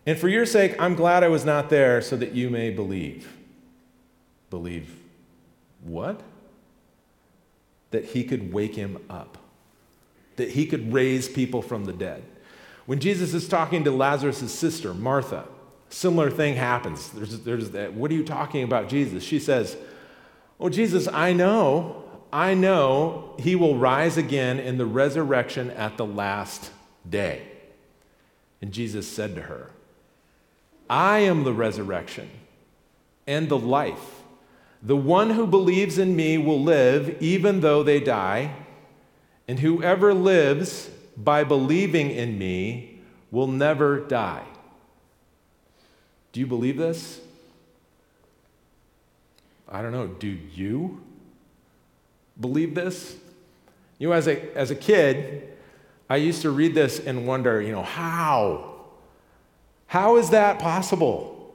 And 0.05 0.19
for 0.19 0.27
your 0.27 0.45
sake, 0.47 0.75
I'm 0.81 0.97
glad 0.97 1.23
I 1.23 1.29
was 1.29 1.45
not 1.45 1.71
there 1.71 2.03
so 2.03 2.17
that 2.17 2.33
you 2.33 2.51
may 2.51 2.71
believe. 2.71 3.33
Believe 4.51 4.97
what? 5.85 6.21
That 7.93 8.07
he 8.07 8.25
could 8.25 8.53
wake 8.53 8.75
him 8.75 8.99
up, 9.09 9.39
that 10.35 10.51
he 10.51 10.67
could 10.67 10.93
raise 10.93 11.29
people 11.29 11.63
from 11.63 11.85
the 11.85 11.93
dead. 11.93 12.25
When 12.85 12.99
Jesus 12.99 13.33
is 13.33 13.47
talking 13.47 13.85
to 13.85 13.93
Lazarus' 13.93 14.53
sister, 14.53 14.93
Martha, 14.93 15.47
similar 15.91 16.31
thing 16.31 16.55
happens. 16.57 17.11
There's, 17.11 17.41
there's 17.41 17.71
that, 17.71 17.93
what 17.93 18.11
are 18.11 18.15
you 18.15 18.25
talking 18.25 18.63
about, 18.63 18.89
Jesus? 18.89 19.23
She 19.23 19.39
says, 19.39 19.77
Oh, 20.59 20.69
Jesus, 20.69 21.09
I 21.09 21.33
know, 21.33 22.05
I 22.33 22.55
know 22.55 23.35
he 23.39 23.57
will 23.57 23.77
rise 23.77 24.17
again 24.17 24.59
in 24.59 24.79
the 24.79 24.87
resurrection 24.87 25.71
at 25.71 25.97
the 25.97 26.05
last 26.05 26.71
day. 27.09 27.43
And 28.61 28.73
Jesus 28.73 29.09
said 29.09 29.35
to 29.37 29.43
her, 29.43 29.71
I 30.89 31.21
am 31.21 31.45
the 31.45 31.53
resurrection 31.53 32.29
and 33.27 33.49
the 33.49 33.59
life. 33.59 34.23
The 34.83 34.97
one 34.97 35.31
who 35.31 35.47
believes 35.47 35.99
in 35.99 36.15
me 36.15 36.37
will 36.37 36.63
live 36.63 37.17
even 37.23 37.61
though 37.61 37.83
they 37.83 38.01
die, 38.01 38.55
and 39.49 39.61
whoever 39.61 40.13
lives 40.13 40.91
by 41.17 41.45
believing 41.45 42.11
in 42.11 42.39
me 42.39 43.01
will 43.31 43.47
never 43.47 44.01
die. 44.01 44.45
Do 46.33 46.41
you 46.41 46.47
believe 46.47 46.77
this? 46.77 47.21
I 49.69 49.83
don't 49.83 49.93
know. 49.93 50.07
Do 50.07 50.29
you 50.29 51.01
believe 52.41 52.75
this? 52.75 53.17
You 53.99 54.09
know, 54.09 54.15
as 54.15 54.27
a, 54.27 54.57
as 54.57 54.71
a 54.71 54.75
kid, 54.75 55.49
I 56.09 56.17
used 56.17 56.43
to 56.43 56.51
read 56.51 56.75
this 56.75 56.99
and 56.99 57.27
wonder, 57.27 57.61
you 57.61 57.73
know, 57.73 57.83
how? 57.83 58.75
How 59.87 60.17
is 60.17 60.31
that 60.31 60.59
possible? 60.59 61.55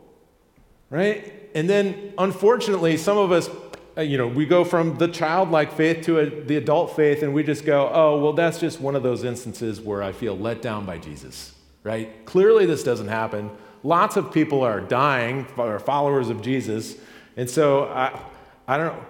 Right? 0.89 1.36
and 1.55 1.70
then, 1.70 2.13
unfortunately, 2.17 2.98
some 2.98 3.17
of 3.17 3.32
us, 3.32 3.50
uh, 3.98 4.01
you 4.01 4.17
know, 4.17 4.27
we 4.27 4.46
go 4.46 4.65
from 4.65 4.98
the 4.98 5.08
childlike 5.08 5.72
faith 5.72 6.05
to 6.05 6.20
a, 6.20 6.29
the 6.29 6.58
adult 6.58 6.98
faith, 6.98 7.24
and 7.24 7.34
we 7.34 7.44
just 7.44 7.65
go, 7.65 7.89
oh, 7.91 8.22
well, 8.22 8.34
that's 8.34 8.60
just 8.60 8.82
one 8.82 8.94
of 8.94 9.03
those 9.03 9.24
instances 9.24 9.79
where 9.79 10.03
I 10.03 10.12
feel 10.12 10.38
let 10.38 10.62
down 10.62 10.86
by 10.86 10.98
Jesus, 10.98 11.55
right? 11.84 12.25
Clearly, 12.25 12.65
this 12.65 12.84
doesn't 12.84 13.08
happen. 13.08 13.50
Lots 13.86 14.18
of 14.18 14.32
people 14.32 14.63
are 14.63 14.82
dying, 14.82 15.46
are 15.60 15.77
followers 15.77 16.30
of 16.30 16.42
Jesus. 16.42 16.96
And 17.38 17.48
so, 17.48 17.84
I, 17.84 18.20
I 18.68 18.77
don't 18.77 18.88
know. 18.88 19.06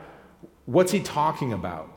What's 0.65 0.91
he 0.91 0.99
talking 0.99 1.53
about? 1.53 1.89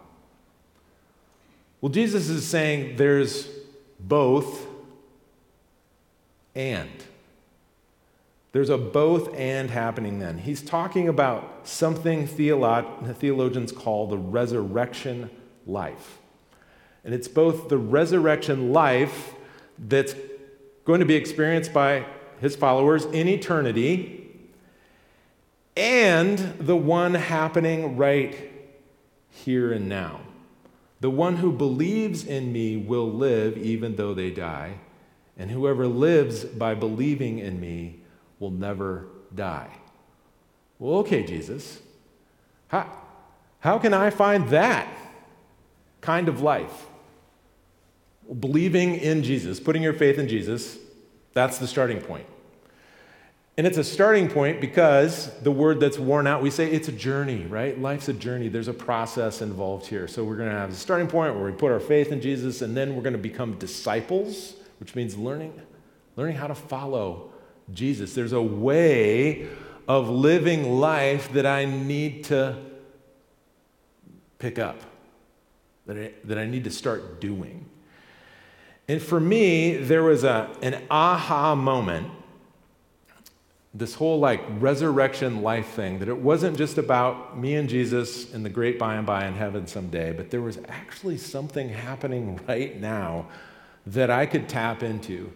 Well, 1.80 1.90
Jesus 1.90 2.28
is 2.28 2.46
saying 2.46 2.94
there's 2.94 3.48
both 3.98 4.64
and. 6.54 6.88
There's 8.52 8.70
a 8.70 8.78
both 8.78 9.34
and 9.34 9.70
happening 9.70 10.20
then. 10.20 10.38
He's 10.38 10.62
talking 10.62 11.08
about 11.08 11.66
something 11.66 12.28
theolo- 12.28 13.16
theologians 13.16 13.72
call 13.72 14.06
the 14.06 14.18
resurrection 14.18 15.30
life. 15.66 16.18
And 17.04 17.12
it's 17.12 17.26
both 17.26 17.70
the 17.70 17.78
resurrection 17.78 18.72
life 18.72 19.34
that's 19.80 20.14
going 20.84 21.00
to 21.00 21.06
be 21.06 21.16
experienced 21.16 21.72
by 21.72 22.06
his 22.40 22.56
followers 22.56 23.04
in 23.06 23.28
eternity 23.28 24.18
and 25.78 26.38
the 26.58 26.76
one 26.76 27.14
happening 27.14 27.96
right 27.96 28.50
here 29.30 29.72
and 29.72 29.88
now. 29.88 30.20
The 31.00 31.10
one 31.10 31.36
who 31.36 31.52
believes 31.52 32.24
in 32.24 32.52
me 32.52 32.76
will 32.76 33.08
live 33.08 33.56
even 33.56 33.94
though 33.94 34.12
they 34.12 34.32
die, 34.32 34.74
and 35.36 35.48
whoever 35.48 35.86
lives 35.86 36.44
by 36.44 36.74
believing 36.74 37.38
in 37.38 37.60
me 37.60 38.00
will 38.40 38.50
never 38.50 39.06
die. 39.32 39.70
Well, 40.80 40.96
okay, 40.98 41.22
Jesus. 41.22 41.80
How, 42.66 42.90
how 43.60 43.78
can 43.78 43.94
I 43.94 44.10
find 44.10 44.48
that 44.48 44.88
kind 46.00 46.28
of 46.28 46.42
life? 46.42 46.86
Believing 48.40 48.96
in 48.96 49.22
Jesus, 49.22 49.60
putting 49.60 49.82
your 49.84 49.94
faith 49.94 50.18
in 50.18 50.26
Jesus, 50.26 50.76
that's 51.38 51.58
the 51.58 51.68
starting 51.68 52.00
point. 52.00 52.26
And 53.56 53.64
it's 53.64 53.78
a 53.78 53.84
starting 53.84 54.28
point 54.28 54.60
because 54.60 55.30
the 55.42 55.52
word 55.52 55.78
that's 55.78 55.96
worn 55.96 56.26
out, 56.26 56.42
we 56.42 56.50
say 56.50 56.68
it's 56.68 56.88
a 56.88 56.92
journey, 56.92 57.46
right? 57.46 57.80
Life's 57.80 58.08
a 58.08 58.12
journey. 58.12 58.48
There's 58.48 58.66
a 58.66 58.72
process 58.72 59.40
involved 59.40 59.86
here. 59.86 60.08
So 60.08 60.24
we're 60.24 60.36
going 60.36 60.50
to 60.50 60.56
have 60.56 60.70
a 60.70 60.74
starting 60.74 61.06
point 61.06 61.36
where 61.36 61.44
we 61.44 61.52
put 61.52 61.70
our 61.70 61.78
faith 61.78 62.10
in 62.10 62.20
Jesus, 62.20 62.60
and 62.60 62.76
then 62.76 62.96
we're 62.96 63.02
going 63.02 63.12
to 63.12 63.20
become 63.20 63.54
disciples, 63.54 64.54
which 64.80 64.96
means 64.96 65.16
learning, 65.16 65.60
learning 66.16 66.34
how 66.34 66.48
to 66.48 66.56
follow 66.56 67.30
Jesus. 67.72 68.14
There's 68.14 68.32
a 68.32 68.42
way 68.42 69.46
of 69.86 70.08
living 70.08 70.80
life 70.80 71.32
that 71.34 71.46
I 71.46 71.66
need 71.66 72.24
to 72.24 72.56
pick 74.40 74.58
up, 74.58 74.80
that 75.86 75.96
I, 75.96 76.12
that 76.24 76.36
I 76.36 76.46
need 76.46 76.64
to 76.64 76.70
start 76.70 77.20
doing. 77.20 77.68
And 78.88 79.02
for 79.02 79.20
me, 79.20 79.76
there 79.76 80.02
was 80.02 80.24
a, 80.24 80.50
an 80.62 80.82
aha 80.90 81.54
moment, 81.54 82.10
this 83.74 83.94
whole 83.94 84.18
like 84.18 84.42
resurrection 84.58 85.42
life 85.42 85.68
thing, 85.68 85.98
that 85.98 86.08
it 86.08 86.16
wasn't 86.16 86.56
just 86.56 86.78
about 86.78 87.38
me 87.38 87.54
and 87.54 87.68
Jesus 87.68 88.32
in 88.32 88.42
the 88.42 88.48
great 88.48 88.78
by 88.78 88.94
and 88.94 89.06
by 89.06 89.26
in 89.26 89.34
heaven 89.34 89.66
someday, 89.66 90.12
but 90.12 90.30
there 90.30 90.40
was 90.40 90.58
actually 90.68 91.18
something 91.18 91.68
happening 91.68 92.40
right 92.48 92.80
now 92.80 93.26
that 93.86 94.10
I 94.10 94.26
could 94.26 94.48
tap 94.48 94.82
into 94.82 95.30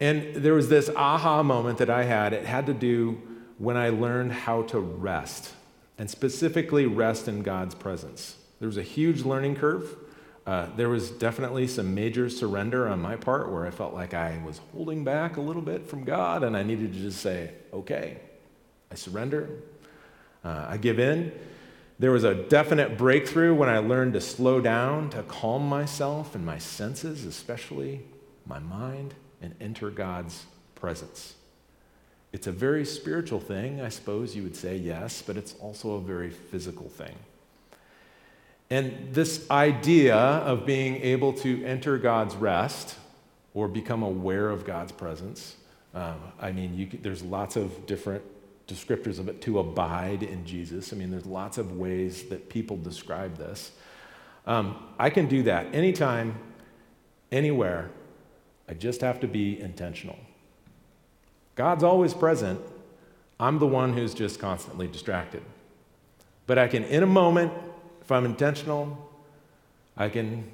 and 0.00 0.34
there 0.36 0.54
was 0.54 0.68
this 0.68 0.88
aha 0.94 1.42
moment 1.42 1.78
that 1.78 1.90
I 1.90 2.04
had. 2.04 2.32
It 2.32 2.46
had 2.46 2.66
to 2.66 2.74
do 2.74 3.20
when 3.58 3.76
I 3.76 3.88
learned 3.88 4.32
how 4.32 4.62
to 4.62 4.78
rest, 4.78 5.52
and 5.98 6.08
specifically 6.08 6.86
rest 6.86 7.26
in 7.26 7.42
God's 7.42 7.74
presence. 7.74 8.36
There 8.60 8.68
was 8.68 8.76
a 8.76 8.82
huge 8.82 9.22
learning 9.22 9.56
curve. 9.56 9.96
Uh, 10.48 10.66
there 10.76 10.88
was 10.88 11.10
definitely 11.10 11.66
some 11.66 11.94
major 11.94 12.30
surrender 12.30 12.88
on 12.88 12.98
my 12.98 13.14
part 13.14 13.52
where 13.52 13.66
I 13.66 13.70
felt 13.70 13.92
like 13.92 14.14
I 14.14 14.40
was 14.46 14.62
holding 14.72 15.04
back 15.04 15.36
a 15.36 15.42
little 15.42 15.60
bit 15.60 15.86
from 15.86 16.04
God, 16.04 16.42
and 16.42 16.56
I 16.56 16.62
needed 16.62 16.94
to 16.94 16.98
just 16.98 17.20
say, 17.20 17.50
okay, 17.70 18.16
I 18.90 18.94
surrender, 18.94 19.50
uh, 20.42 20.64
I 20.70 20.78
give 20.78 20.98
in. 20.98 21.32
There 21.98 22.12
was 22.12 22.24
a 22.24 22.34
definite 22.34 22.96
breakthrough 22.96 23.54
when 23.54 23.68
I 23.68 23.76
learned 23.76 24.14
to 24.14 24.22
slow 24.22 24.58
down, 24.58 25.10
to 25.10 25.22
calm 25.24 25.68
myself 25.68 26.34
and 26.34 26.46
my 26.46 26.56
senses, 26.56 27.26
especially 27.26 28.00
my 28.46 28.58
mind 28.58 29.12
and 29.42 29.54
enter 29.60 29.90
God's 29.90 30.46
presence. 30.74 31.34
It's 32.32 32.46
a 32.46 32.52
very 32.52 32.86
spiritual 32.86 33.40
thing, 33.40 33.82
I 33.82 33.90
suppose 33.90 34.34
you 34.34 34.44
would 34.44 34.56
say, 34.56 34.78
yes, 34.78 35.20
but 35.20 35.36
it's 35.36 35.56
also 35.60 35.96
a 35.96 36.00
very 36.00 36.30
physical 36.30 36.88
thing. 36.88 37.16
And 38.70 39.14
this 39.14 39.50
idea 39.50 40.16
of 40.16 40.66
being 40.66 40.96
able 40.96 41.32
to 41.34 41.64
enter 41.64 41.96
God's 41.96 42.36
rest 42.36 42.96
or 43.54 43.66
become 43.66 44.02
aware 44.02 44.50
of 44.50 44.66
God's 44.66 44.92
presence, 44.92 45.56
um, 45.94 46.16
I 46.40 46.52
mean, 46.52 46.76
you, 46.76 46.88
there's 47.02 47.22
lots 47.22 47.56
of 47.56 47.86
different 47.86 48.22
descriptors 48.66 49.18
of 49.18 49.28
it 49.28 49.40
to 49.42 49.58
abide 49.58 50.22
in 50.22 50.44
Jesus. 50.44 50.92
I 50.92 50.96
mean, 50.96 51.10
there's 51.10 51.26
lots 51.26 51.56
of 51.56 51.76
ways 51.78 52.24
that 52.24 52.50
people 52.50 52.76
describe 52.76 53.38
this. 53.38 53.72
Um, 54.46 54.76
I 54.98 55.08
can 55.10 55.26
do 55.26 55.42
that 55.44 55.74
anytime, 55.74 56.38
anywhere. 57.32 57.90
I 58.68 58.74
just 58.74 59.00
have 59.00 59.20
to 59.20 59.26
be 59.26 59.58
intentional. 59.58 60.18
God's 61.54 61.82
always 61.82 62.12
present. 62.12 62.60
I'm 63.40 63.58
the 63.58 63.66
one 63.66 63.94
who's 63.94 64.12
just 64.12 64.38
constantly 64.38 64.86
distracted. 64.86 65.42
But 66.46 66.58
I 66.58 66.68
can, 66.68 66.84
in 66.84 67.02
a 67.02 67.06
moment, 67.06 67.52
if 68.08 68.12
I'm 68.12 68.24
intentional, 68.24 68.96
I 69.94 70.08
can 70.08 70.50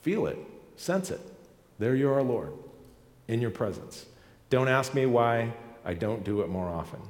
feel 0.00 0.26
it, 0.26 0.38
sense 0.76 1.10
it. 1.10 1.20
There 1.78 1.94
you 1.94 2.10
are, 2.10 2.22
Lord, 2.22 2.54
in 3.28 3.42
your 3.42 3.50
presence. 3.50 4.06
Don't 4.48 4.66
ask 4.66 4.94
me 4.94 5.04
why 5.04 5.52
I 5.84 5.92
don't 5.92 6.24
do 6.24 6.40
it 6.40 6.48
more 6.48 6.66
often. 6.66 7.00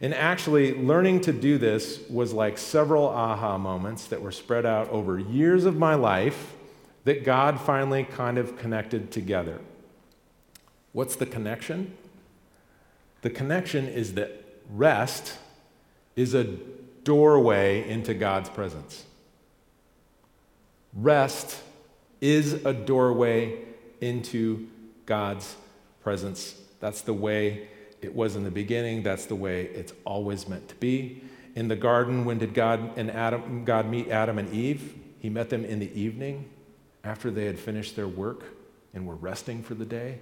And 0.00 0.14
actually, 0.14 0.72
learning 0.72 1.22
to 1.22 1.32
do 1.32 1.58
this 1.58 1.98
was 2.08 2.32
like 2.32 2.58
several 2.58 3.08
aha 3.08 3.58
moments 3.58 4.06
that 4.06 4.22
were 4.22 4.30
spread 4.30 4.64
out 4.64 4.88
over 4.90 5.18
years 5.18 5.64
of 5.64 5.76
my 5.76 5.96
life 5.96 6.54
that 7.02 7.24
God 7.24 7.60
finally 7.60 8.04
kind 8.04 8.38
of 8.38 8.56
connected 8.56 9.10
together. 9.10 9.58
What's 10.92 11.16
the 11.16 11.26
connection? 11.26 11.96
The 13.22 13.30
connection 13.30 13.88
is 13.88 14.14
that 14.14 14.44
rest 14.70 15.38
is 16.14 16.34
a 16.34 16.44
doorway 17.06 17.88
into 17.88 18.12
God's 18.12 18.50
presence. 18.50 19.04
Rest 20.92 21.62
is 22.20 22.64
a 22.66 22.74
doorway 22.74 23.60
into 24.00 24.66
God's 25.06 25.54
presence. 26.02 26.60
That's 26.80 27.02
the 27.02 27.12
way 27.14 27.68
it 28.02 28.12
was 28.12 28.34
in 28.34 28.42
the 28.42 28.50
beginning. 28.50 29.04
That's 29.04 29.26
the 29.26 29.36
way 29.36 29.66
it's 29.66 29.92
always 30.04 30.48
meant 30.48 30.68
to 30.68 30.74
be. 30.74 31.22
In 31.54 31.68
the 31.68 31.76
garden, 31.76 32.24
when 32.24 32.38
did 32.38 32.52
God 32.54 32.98
and 32.98 33.08
Adam, 33.10 33.64
God 33.64 33.88
meet 33.88 34.08
Adam 34.08 34.38
and 34.38 34.52
Eve? 34.52 34.94
He 35.20 35.30
met 35.30 35.48
them 35.48 35.64
in 35.64 35.78
the 35.78 35.98
evening 35.98 36.50
after 37.04 37.30
they 37.30 37.44
had 37.44 37.58
finished 37.58 37.94
their 37.94 38.08
work 38.08 38.42
and 38.92 39.06
were 39.06 39.14
resting 39.14 39.62
for 39.62 39.74
the 39.74 39.86
day. 39.86 40.18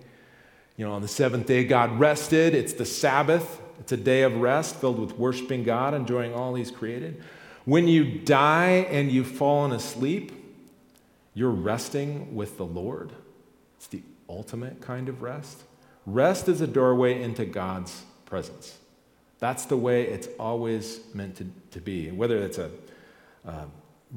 You 0.77 0.87
know, 0.87 0.93
on 0.93 1.03
the 1.03 1.09
seventh 1.09 1.47
day, 1.47 1.65
God 1.65 1.99
rested. 2.01 2.55
It's 2.55 2.73
the 2.73 2.85
Sabbath. 2.85 3.61
It's 3.79 3.93
a 3.93 3.97
day 3.97 4.23
of 4.23 4.37
rest 4.37 4.77
filled 4.77 4.99
with 4.99 5.19
worshiping 5.19 5.63
God, 5.63 5.95
enjoying 5.95 6.35
all 6.35 6.55
He's 6.55 6.71
created. 6.71 7.23
When 7.65 7.89
you 7.89 8.05
die 8.05 8.87
and 8.91 9.11
you've 9.11 9.29
fallen 9.29 9.73
asleep, 9.73 10.33
you're 11.33 11.51
resting 11.51 12.35
with 12.35 12.57
the 12.57 12.67
Lord. 12.67 13.13
It's 13.77 13.87
the 13.87 14.03
ultimate 14.29 14.81
kind 14.81 15.09
of 15.09 15.23
rest. 15.23 15.63
Rest 16.07 16.49
is 16.49 16.61
a 16.61 16.67
doorway 16.67 17.23
into 17.23 17.45
God's 17.45 18.03
presence. 18.27 18.79
That's 19.39 19.65
the 19.65 19.77
way 19.77 20.07
it's 20.07 20.29
always 20.39 21.01
meant 21.15 21.37
to, 21.37 21.47
to 21.73 21.81
be. 21.81 22.11
Whether 22.11 22.39
it's 22.39 22.59
a 22.59 22.71
uh, 23.47 23.65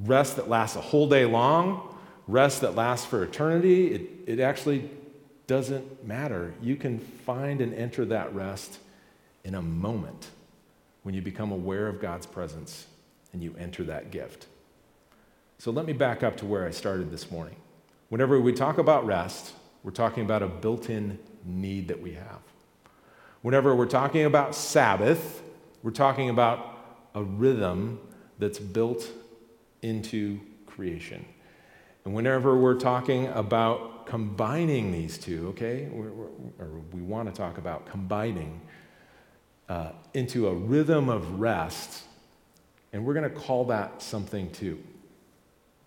rest 0.03 0.35
that 0.35 0.49
lasts 0.49 0.75
a 0.75 0.81
whole 0.81 1.07
day 1.07 1.25
long, 1.25 1.95
rest 2.27 2.61
that 2.61 2.75
lasts 2.75 3.05
for 3.05 3.23
eternity, 3.23 3.93
it, 3.93 4.01
it 4.25 4.39
actually 4.39 4.89
doesn't 5.47 6.05
matter. 6.05 6.53
You 6.61 6.75
can 6.75 6.99
find 6.99 7.61
and 7.61 7.73
enter 7.73 8.05
that 8.05 8.33
rest 8.35 8.79
in 9.43 9.55
a 9.55 9.61
moment 9.61 10.27
when 11.03 11.15
you 11.15 11.21
become 11.21 11.51
aware 11.51 11.87
of 11.87 12.01
God's 12.01 12.25
presence 12.25 12.85
and 13.31 13.41
you 13.41 13.55
enter 13.57 13.83
that 13.85 14.11
gift. 14.11 14.47
So 15.57 15.71
let 15.71 15.85
me 15.85 15.93
back 15.93 16.21
up 16.21 16.37
to 16.37 16.45
where 16.45 16.67
I 16.67 16.71
started 16.71 17.09
this 17.09 17.31
morning. 17.31 17.55
Whenever 18.09 18.39
we 18.39 18.53
talk 18.53 18.77
about 18.77 19.05
rest, 19.05 19.53
we're 19.83 19.91
talking 19.91 20.23
about 20.23 20.43
a 20.43 20.47
built 20.47 20.89
in 20.89 21.17
need 21.45 21.87
that 21.87 22.01
we 22.01 22.13
have. 22.13 22.41
Whenever 23.41 23.73
we're 23.73 23.85
talking 23.85 24.25
about 24.25 24.53
Sabbath, 24.53 25.41
we're 25.81 25.91
talking 25.91 26.29
about 26.29 26.77
a 27.15 27.23
rhythm 27.23 27.99
that's 28.37 28.59
built 28.59 29.09
into 29.81 30.39
creation. 30.65 31.25
And 32.03 32.13
whenever 32.13 32.57
we're 32.57 32.79
talking 32.79 33.27
about 33.27 33.96
combining 34.07 34.91
these 34.91 35.17
two, 35.17 35.49
okay, 35.49 35.89
we're, 35.91 36.09
we're, 36.09 36.27
or 36.59 36.81
we 36.93 37.01
want 37.01 37.27
to 37.27 37.35
talk 37.37 37.57
about 37.57 37.85
combining 37.85 38.61
uh, 39.67 39.91
into 40.13 40.47
a 40.47 40.53
rhythm 40.53 41.09
of 41.09 41.39
rest, 41.39 42.03
and 42.93 43.05
we're 43.05 43.13
going 43.13 43.29
to 43.29 43.35
call 43.35 43.65
that 43.65 44.01
something 44.01 44.49
too. 44.51 44.81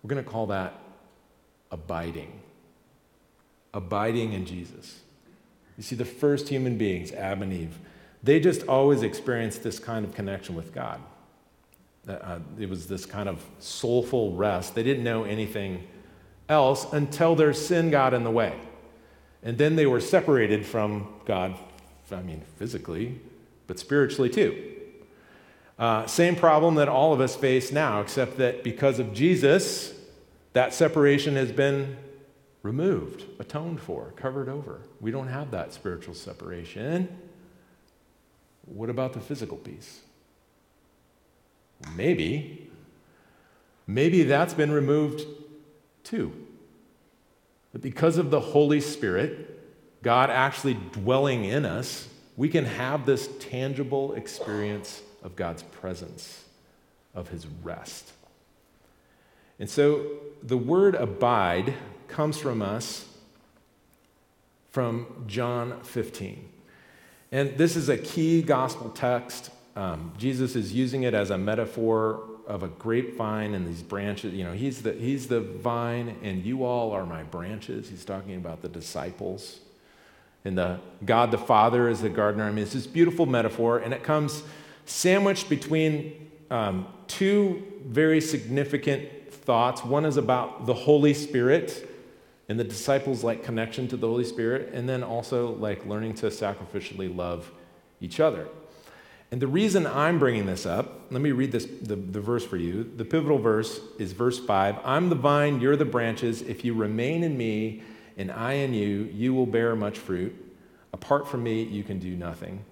We're 0.03 0.09
going 0.09 0.23
to 0.23 0.29
call 0.29 0.47
that 0.47 0.79
abiding. 1.71 2.39
Abiding 3.73 4.33
in 4.33 4.45
Jesus. 4.45 4.99
You 5.77 5.83
see, 5.83 5.95
the 5.95 6.05
first 6.05 6.47
human 6.47 6.77
beings, 6.77 7.11
Adam 7.11 7.41
and 7.41 7.53
Eve, 7.53 7.79
they 8.21 8.39
just 8.39 8.67
always 8.67 9.01
experienced 9.01 9.63
this 9.63 9.79
kind 9.79 10.05
of 10.05 10.13
connection 10.13 10.53
with 10.53 10.73
God. 10.73 11.01
Uh, 12.07 12.39
it 12.59 12.69
was 12.69 12.87
this 12.87 13.05
kind 13.05 13.27
of 13.27 13.43
soulful 13.57 14.35
rest. 14.35 14.75
They 14.75 14.83
didn't 14.83 15.03
know 15.03 15.23
anything 15.23 15.87
else 16.51 16.91
until 16.91 17.33
their 17.33 17.53
sin 17.53 17.89
got 17.89 18.13
in 18.13 18.23
the 18.23 18.29
way. 18.29 18.53
And 19.41 19.57
then 19.57 19.75
they 19.75 19.87
were 19.87 20.01
separated 20.01 20.65
from 20.65 21.07
God, 21.25 21.55
I 22.11 22.21
mean, 22.21 22.43
physically, 22.57 23.19
but 23.65 23.79
spiritually 23.79 24.29
too. 24.29 24.75
Uh, 25.79 26.05
same 26.05 26.35
problem 26.35 26.75
that 26.75 26.89
all 26.89 27.13
of 27.13 27.21
us 27.21 27.35
face 27.35 27.71
now, 27.71 28.01
except 28.01 28.37
that 28.37 28.63
because 28.63 28.99
of 28.99 29.13
Jesus, 29.13 29.93
that 30.53 30.73
separation 30.73 31.35
has 31.35 31.51
been 31.51 31.97
removed, 32.61 33.23
atoned 33.39 33.79
for, 33.79 34.13
covered 34.15 34.49
over. 34.49 34.81
We 34.99 35.09
don't 35.09 35.29
have 35.29 35.49
that 35.51 35.73
spiritual 35.73 36.13
separation. 36.13 37.07
What 38.65 38.89
about 38.89 39.13
the 39.13 39.21
physical 39.21 39.57
piece? 39.57 40.01
Maybe. 41.95 42.69
Maybe 43.87 44.23
that's 44.23 44.53
been 44.53 44.71
removed 44.71 45.25
too. 46.03 46.33
But 47.71 47.81
because 47.81 48.17
of 48.17 48.31
the 48.31 48.39
Holy 48.39 48.81
Spirit, 48.81 49.59
God 50.03 50.29
actually 50.29 50.73
dwelling 50.73 51.45
in 51.45 51.65
us, 51.65 52.07
we 52.35 52.49
can 52.49 52.65
have 52.65 53.05
this 53.05 53.29
tangible 53.39 54.13
experience 54.13 55.01
of 55.23 55.35
God's 55.35 55.63
presence, 55.63 56.45
of 57.13 57.29
His 57.29 57.47
rest. 57.63 58.11
And 59.59 59.69
so 59.69 60.07
the 60.41 60.57
word 60.57 60.95
abide 60.95 61.75
comes 62.07 62.39
from 62.39 62.61
us 62.61 63.07
from 64.71 65.25
John 65.27 65.81
15. 65.83 66.49
And 67.31 67.57
this 67.57 67.75
is 67.75 67.87
a 67.87 67.97
key 67.97 68.41
gospel 68.41 68.89
text. 68.89 69.51
Um, 69.75 70.13
Jesus 70.17 70.55
is 70.55 70.73
using 70.73 71.03
it 71.03 71.13
as 71.13 71.29
a 71.29 71.37
metaphor 71.37 72.23
of 72.47 72.63
a 72.63 72.67
grapevine 72.67 73.53
and 73.53 73.67
these 73.67 73.81
branches. 73.81 74.33
You 74.33 74.43
know, 74.43 74.53
he's 74.53 74.81
the, 74.81 74.93
he's 74.93 75.27
the 75.27 75.41
vine, 75.41 76.15
and 76.21 76.45
you 76.45 76.63
all 76.63 76.91
are 76.91 77.05
my 77.05 77.23
branches. 77.23 77.89
He's 77.89 78.05
talking 78.05 78.35
about 78.35 78.61
the 78.61 78.69
disciples. 78.69 79.59
And 80.43 80.57
the 80.57 80.79
God 81.05 81.31
the 81.31 81.37
Father 81.37 81.87
is 81.87 82.01
the 82.01 82.09
gardener. 82.09 82.45
I 82.45 82.51
mean, 82.51 82.63
it's 82.63 82.73
this 82.73 82.87
beautiful 82.87 83.25
metaphor, 83.25 83.79
and 83.79 83.93
it 83.93 84.03
comes 84.03 84.43
sandwiched 84.85 85.49
between 85.49 86.29
um, 86.49 86.87
two 87.07 87.63
very 87.85 88.21
significant 88.21 89.31
thoughts. 89.31 89.83
One 89.83 90.05
is 90.05 90.17
about 90.17 90.65
the 90.65 90.73
Holy 90.73 91.13
Spirit 91.13 91.87
and 92.49 92.59
the 92.59 92.63
disciples' 92.63 93.23
like 93.23 93.43
connection 93.43 93.87
to 93.87 93.97
the 93.97 94.07
Holy 94.07 94.25
Spirit, 94.25 94.73
and 94.73 94.89
then 94.89 95.03
also 95.03 95.51
like 95.55 95.85
learning 95.85 96.15
to 96.15 96.27
sacrificially 96.27 97.15
love 97.15 97.51
each 98.01 98.19
other. 98.19 98.47
And 99.31 99.41
the 99.41 99.47
reason 99.47 99.87
I'm 99.87 100.19
bringing 100.19 100.45
this 100.45 100.65
up, 100.65 101.07
let 101.09 101.21
me 101.21 101.31
read 101.31 101.53
this, 101.53 101.65
the, 101.65 101.95
the 101.95 102.19
verse 102.19 102.45
for 102.45 102.57
you. 102.57 102.91
The 102.97 103.05
pivotal 103.05 103.37
verse 103.37 103.79
is 103.97 104.11
verse 104.11 104.37
5 104.37 104.77
I'm 104.83 105.09
the 105.09 105.15
vine, 105.15 105.61
you're 105.61 105.77
the 105.77 105.85
branches. 105.85 106.41
If 106.41 106.65
you 106.65 106.73
remain 106.73 107.23
in 107.23 107.37
me 107.37 107.81
and 108.17 108.29
I 108.29 108.53
in 108.53 108.73
you, 108.73 109.09
you 109.13 109.33
will 109.33 109.45
bear 109.45 109.75
much 109.75 109.97
fruit. 109.97 110.35
Apart 110.91 111.29
from 111.29 111.43
me, 111.43 111.63
you 111.63 111.83
can 111.83 111.99
do 111.99 112.15
nothing. 112.15 112.65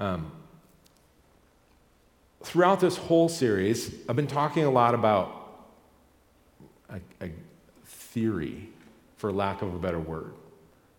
Um, 0.00 0.32
throughout 2.42 2.80
this 2.80 2.96
whole 2.96 3.28
series, 3.28 3.94
I've 4.08 4.16
been 4.16 4.26
talking 4.26 4.64
a 4.64 4.70
lot 4.70 4.94
about 4.94 5.68
a, 6.90 7.00
a 7.24 7.30
theory, 7.86 8.68
for 9.16 9.32
lack 9.32 9.62
of 9.62 9.74
a 9.74 9.78
better 9.78 10.00
word. 10.00 10.32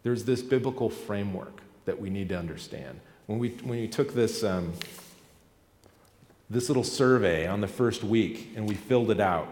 There's 0.04 0.24
this 0.24 0.42
biblical 0.42 0.90
framework 0.90 1.62
that 1.86 2.00
we 2.00 2.10
need 2.10 2.30
to 2.30 2.38
understand. 2.38 3.02
When 3.30 3.38
we, 3.38 3.50
when 3.50 3.80
we 3.80 3.88
took 3.88 4.16
this, 4.16 4.44
um, 4.44 4.74
this 6.50 6.68
little 6.68 6.84
survey 6.84 7.46
on 7.46 7.62
the 7.62 7.68
first 7.68 8.04
week 8.04 8.54
and 8.56 8.68
we 8.68 8.74
filled 8.74 9.12
it 9.12 9.20
out, 9.20 9.48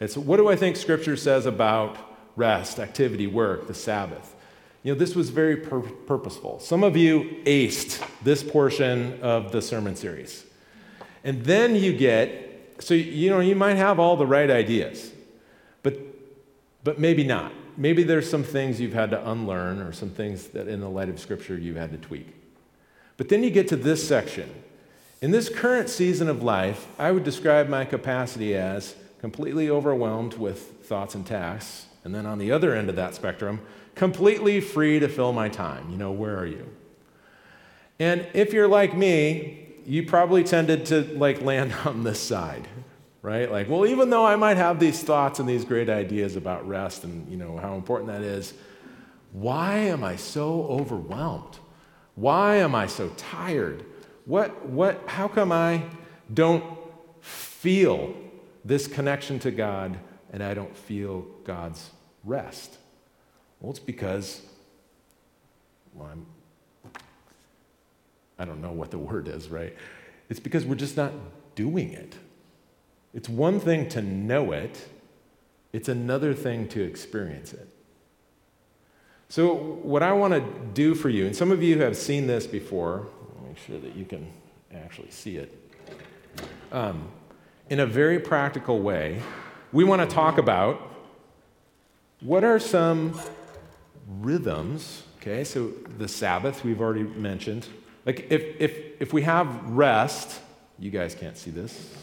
it's 0.00 0.16
what 0.16 0.38
do 0.38 0.48
I 0.48 0.56
think 0.56 0.76
Scripture 0.76 1.14
says 1.14 1.44
about 1.44 1.98
rest, 2.36 2.78
activity, 2.78 3.26
work, 3.26 3.66
the 3.66 3.74
Sabbath? 3.74 4.34
you 4.82 4.94
know, 4.94 4.98
this 4.98 5.14
was 5.14 5.28
very 5.28 5.56
pur- 5.56 5.82
purposeful. 5.82 6.58
Some 6.60 6.82
of 6.82 6.96
you 6.96 7.42
aced 7.44 8.02
this 8.22 8.42
portion 8.42 9.20
of 9.20 9.52
the 9.52 9.60
sermon 9.60 9.94
series. 9.94 10.46
And 11.22 11.44
then 11.44 11.74
you 11.76 11.92
get, 11.94 12.76
so, 12.78 12.94
you 12.94 13.28
know, 13.28 13.40
you 13.40 13.56
might 13.56 13.74
have 13.74 13.98
all 13.98 14.16
the 14.16 14.26
right 14.26 14.50
ideas, 14.50 15.12
but, 15.82 15.98
but 16.82 16.98
maybe 16.98 17.24
not. 17.24 17.52
Maybe 17.76 18.04
there's 18.04 18.30
some 18.30 18.42
things 18.42 18.80
you've 18.80 18.94
had 18.94 19.10
to 19.10 19.30
unlearn 19.30 19.80
or 19.80 19.92
some 19.92 20.08
things 20.08 20.46
that 20.46 20.66
in 20.66 20.80
the 20.80 20.88
light 20.88 21.10
of 21.10 21.20
Scripture 21.20 21.58
you've 21.58 21.76
had 21.76 21.90
to 21.90 21.98
tweak. 21.98 22.37
But 23.18 23.28
then 23.28 23.42
you 23.42 23.50
get 23.50 23.68
to 23.68 23.76
this 23.76 24.06
section. 24.06 24.48
In 25.20 25.32
this 25.32 25.48
current 25.48 25.90
season 25.90 26.28
of 26.28 26.42
life, 26.42 26.86
I 26.98 27.10
would 27.10 27.24
describe 27.24 27.68
my 27.68 27.84
capacity 27.84 28.54
as 28.54 28.94
completely 29.20 29.68
overwhelmed 29.68 30.34
with 30.34 30.84
thoughts 30.84 31.16
and 31.16 31.26
tasks. 31.26 31.86
And 32.04 32.14
then 32.14 32.24
on 32.24 32.38
the 32.38 32.52
other 32.52 32.74
end 32.74 32.88
of 32.88 32.96
that 32.96 33.16
spectrum, 33.16 33.60
completely 33.96 34.60
free 34.60 35.00
to 35.00 35.08
fill 35.08 35.32
my 35.32 35.48
time. 35.48 35.90
You 35.90 35.96
know, 35.96 36.12
where 36.12 36.38
are 36.38 36.46
you? 36.46 36.66
And 37.98 38.24
if 38.32 38.52
you're 38.52 38.68
like 38.68 38.96
me, 38.96 39.66
you 39.84 40.06
probably 40.06 40.44
tended 40.44 40.86
to 40.86 41.02
like 41.18 41.42
land 41.42 41.74
on 41.84 42.04
this 42.04 42.20
side, 42.20 42.68
right? 43.22 43.50
Like, 43.50 43.68
well, 43.68 43.84
even 43.84 44.10
though 44.10 44.24
I 44.24 44.36
might 44.36 44.56
have 44.56 44.78
these 44.78 45.02
thoughts 45.02 45.40
and 45.40 45.48
these 45.48 45.64
great 45.64 45.90
ideas 45.90 46.36
about 46.36 46.68
rest 46.68 47.02
and, 47.02 47.28
you 47.28 47.36
know, 47.36 47.56
how 47.56 47.74
important 47.74 48.12
that 48.12 48.22
is, 48.22 48.54
why 49.32 49.78
am 49.78 50.04
I 50.04 50.14
so 50.14 50.62
overwhelmed? 50.68 51.58
Why 52.18 52.56
am 52.56 52.74
I 52.74 52.88
so 52.88 53.10
tired? 53.16 53.84
What, 54.24 54.66
what, 54.66 55.00
how 55.06 55.28
come 55.28 55.52
I 55.52 55.84
don't 56.34 56.64
feel 57.20 58.12
this 58.64 58.88
connection 58.88 59.38
to 59.38 59.52
God 59.52 59.96
and 60.32 60.42
I 60.42 60.52
don't 60.52 60.76
feel 60.76 61.20
God's 61.44 61.90
rest? 62.24 62.76
Well, 63.60 63.70
it's 63.70 63.78
because, 63.78 64.42
well, 65.94 66.10
I'm, 66.10 66.26
I 68.36 68.44
don't 68.44 68.60
know 68.60 68.72
what 68.72 68.90
the 68.90 68.98
word 68.98 69.28
is, 69.28 69.48
right? 69.48 69.76
It's 70.28 70.40
because 70.40 70.64
we're 70.64 70.74
just 70.74 70.96
not 70.96 71.12
doing 71.54 71.92
it. 71.92 72.16
It's 73.14 73.28
one 73.28 73.60
thing 73.60 73.88
to 73.90 74.02
know 74.02 74.50
it, 74.50 74.88
it's 75.72 75.88
another 75.88 76.34
thing 76.34 76.66
to 76.70 76.82
experience 76.82 77.52
it. 77.52 77.68
So, 79.30 79.54
what 79.54 80.02
I 80.02 80.12
want 80.12 80.32
to 80.32 80.40
do 80.72 80.94
for 80.94 81.10
you, 81.10 81.26
and 81.26 81.36
some 81.36 81.52
of 81.52 81.62
you 81.62 81.82
have 81.82 81.96
seen 81.96 82.26
this 82.26 82.46
before, 82.46 83.06
make 83.46 83.58
sure 83.58 83.78
that 83.78 83.94
you 83.94 84.06
can 84.06 84.26
actually 84.74 85.10
see 85.10 85.36
it. 85.36 85.54
Um, 86.72 87.08
in 87.68 87.80
a 87.80 87.86
very 87.86 88.18
practical 88.18 88.80
way, 88.80 89.20
we 89.70 89.84
want 89.84 90.00
to 90.00 90.14
talk 90.14 90.38
about 90.38 90.80
what 92.20 92.42
are 92.42 92.58
some 92.58 93.20
rhythms, 94.08 95.02
okay? 95.18 95.44
So 95.44 95.72
the 95.98 96.08
Sabbath 96.08 96.64
we've 96.64 96.80
already 96.80 97.02
mentioned. 97.02 97.66
Like 98.06 98.26
if, 98.30 98.42
if, 98.58 99.00
if 99.00 99.12
we 99.12 99.22
have 99.22 99.62
rest, 99.68 100.40
you 100.78 100.90
guys 100.90 101.14
can't 101.14 101.36
see 101.36 101.50
this. 101.50 101.94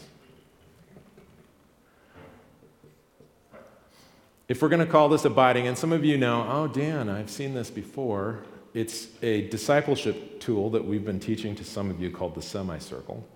If 4.48 4.62
we're 4.62 4.68
going 4.68 4.84
to 4.84 4.90
call 4.90 5.08
this 5.08 5.24
abiding, 5.24 5.66
and 5.66 5.76
some 5.76 5.92
of 5.92 6.04
you 6.04 6.16
know, 6.16 6.46
oh, 6.48 6.68
Dan, 6.68 7.08
I've 7.08 7.30
seen 7.30 7.52
this 7.52 7.68
before. 7.68 8.44
It's 8.74 9.08
a 9.20 9.48
discipleship 9.48 10.38
tool 10.38 10.70
that 10.70 10.84
we've 10.84 11.04
been 11.04 11.18
teaching 11.18 11.56
to 11.56 11.64
some 11.64 11.90
of 11.90 12.00
you 12.00 12.12
called 12.12 12.36
the 12.36 12.42
semicircle. 12.42 13.26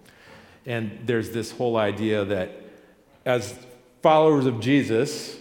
And 0.67 1.01
there's 1.07 1.31
this 1.31 1.51
whole 1.51 1.77
idea 1.77 2.25
that 2.27 2.53
as 3.25 3.59
followers 4.03 4.47
of 4.47 4.61
Jesus, 4.61 5.37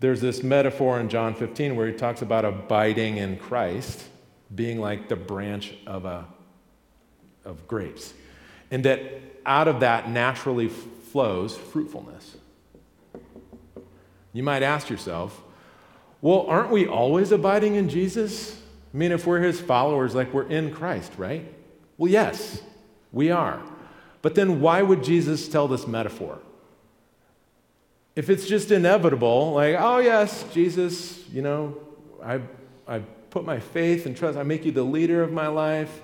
there's 0.00 0.22
this 0.22 0.42
metaphor 0.42 0.98
in 1.00 1.10
John 1.10 1.34
15 1.34 1.76
where 1.76 1.86
he 1.86 1.92
talks 1.92 2.22
about 2.22 2.46
abiding 2.46 3.18
in 3.18 3.36
Christ, 3.36 4.02
being 4.54 4.80
like 4.80 5.10
the 5.10 5.16
branch 5.16 5.74
of, 5.86 6.06
a, 6.06 6.24
of 7.44 7.68
grapes. 7.68 8.14
And 8.70 8.82
that 8.86 9.02
out 9.44 9.68
of 9.68 9.80
that 9.80 10.08
naturally 10.08 10.68
flows 10.68 11.58
fruitfulness. 11.58 12.37
You 14.38 14.44
might 14.44 14.62
ask 14.62 14.88
yourself, 14.88 15.42
well, 16.20 16.42
aren't 16.46 16.70
we 16.70 16.86
always 16.86 17.32
abiding 17.32 17.74
in 17.74 17.88
Jesus? 17.88 18.56
I 18.94 18.96
mean, 18.96 19.10
if 19.10 19.26
we're 19.26 19.40
his 19.40 19.60
followers, 19.60 20.14
like 20.14 20.32
we're 20.32 20.46
in 20.46 20.72
Christ, 20.72 21.12
right? 21.16 21.52
Well, 21.96 22.08
yes, 22.08 22.62
we 23.10 23.32
are. 23.32 23.60
But 24.22 24.36
then 24.36 24.60
why 24.60 24.80
would 24.80 25.02
Jesus 25.02 25.48
tell 25.48 25.66
this 25.66 25.88
metaphor? 25.88 26.38
If 28.14 28.30
it's 28.30 28.46
just 28.46 28.70
inevitable, 28.70 29.54
like, 29.54 29.74
oh, 29.76 29.98
yes, 29.98 30.44
Jesus, 30.54 31.28
you 31.30 31.42
know, 31.42 31.76
I, 32.22 32.40
I 32.86 33.00
put 33.30 33.44
my 33.44 33.58
faith 33.58 34.06
and 34.06 34.16
trust, 34.16 34.38
I 34.38 34.44
make 34.44 34.64
you 34.64 34.70
the 34.70 34.84
leader 34.84 35.24
of 35.24 35.32
my 35.32 35.48
life, 35.48 36.00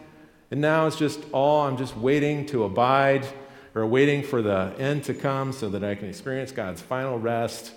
and 0.50 0.60
now 0.60 0.88
it's 0.88 0.96
just 0.96 1.20
all, 1.30 1.68
I'm 1.68 1.76
just 1.76 1.96
waiting 1.96 2.46
to 2.46 2.64
abide 2.64 3.28
or 3.76 3.86
waiting 3.86 4.24
for 4.24 4.42
the 4.42 4.74
end 4.76 5.04
to 5.04 5.14
come 5.14 5.52
so 5.52 5.68
that 5.68 5.84
I 5.84 5.94
can 5.94 6.08
experience 6.08 6.50
God's 6.50 6.82
final 6.82 7.16
rest. 7.16 7.74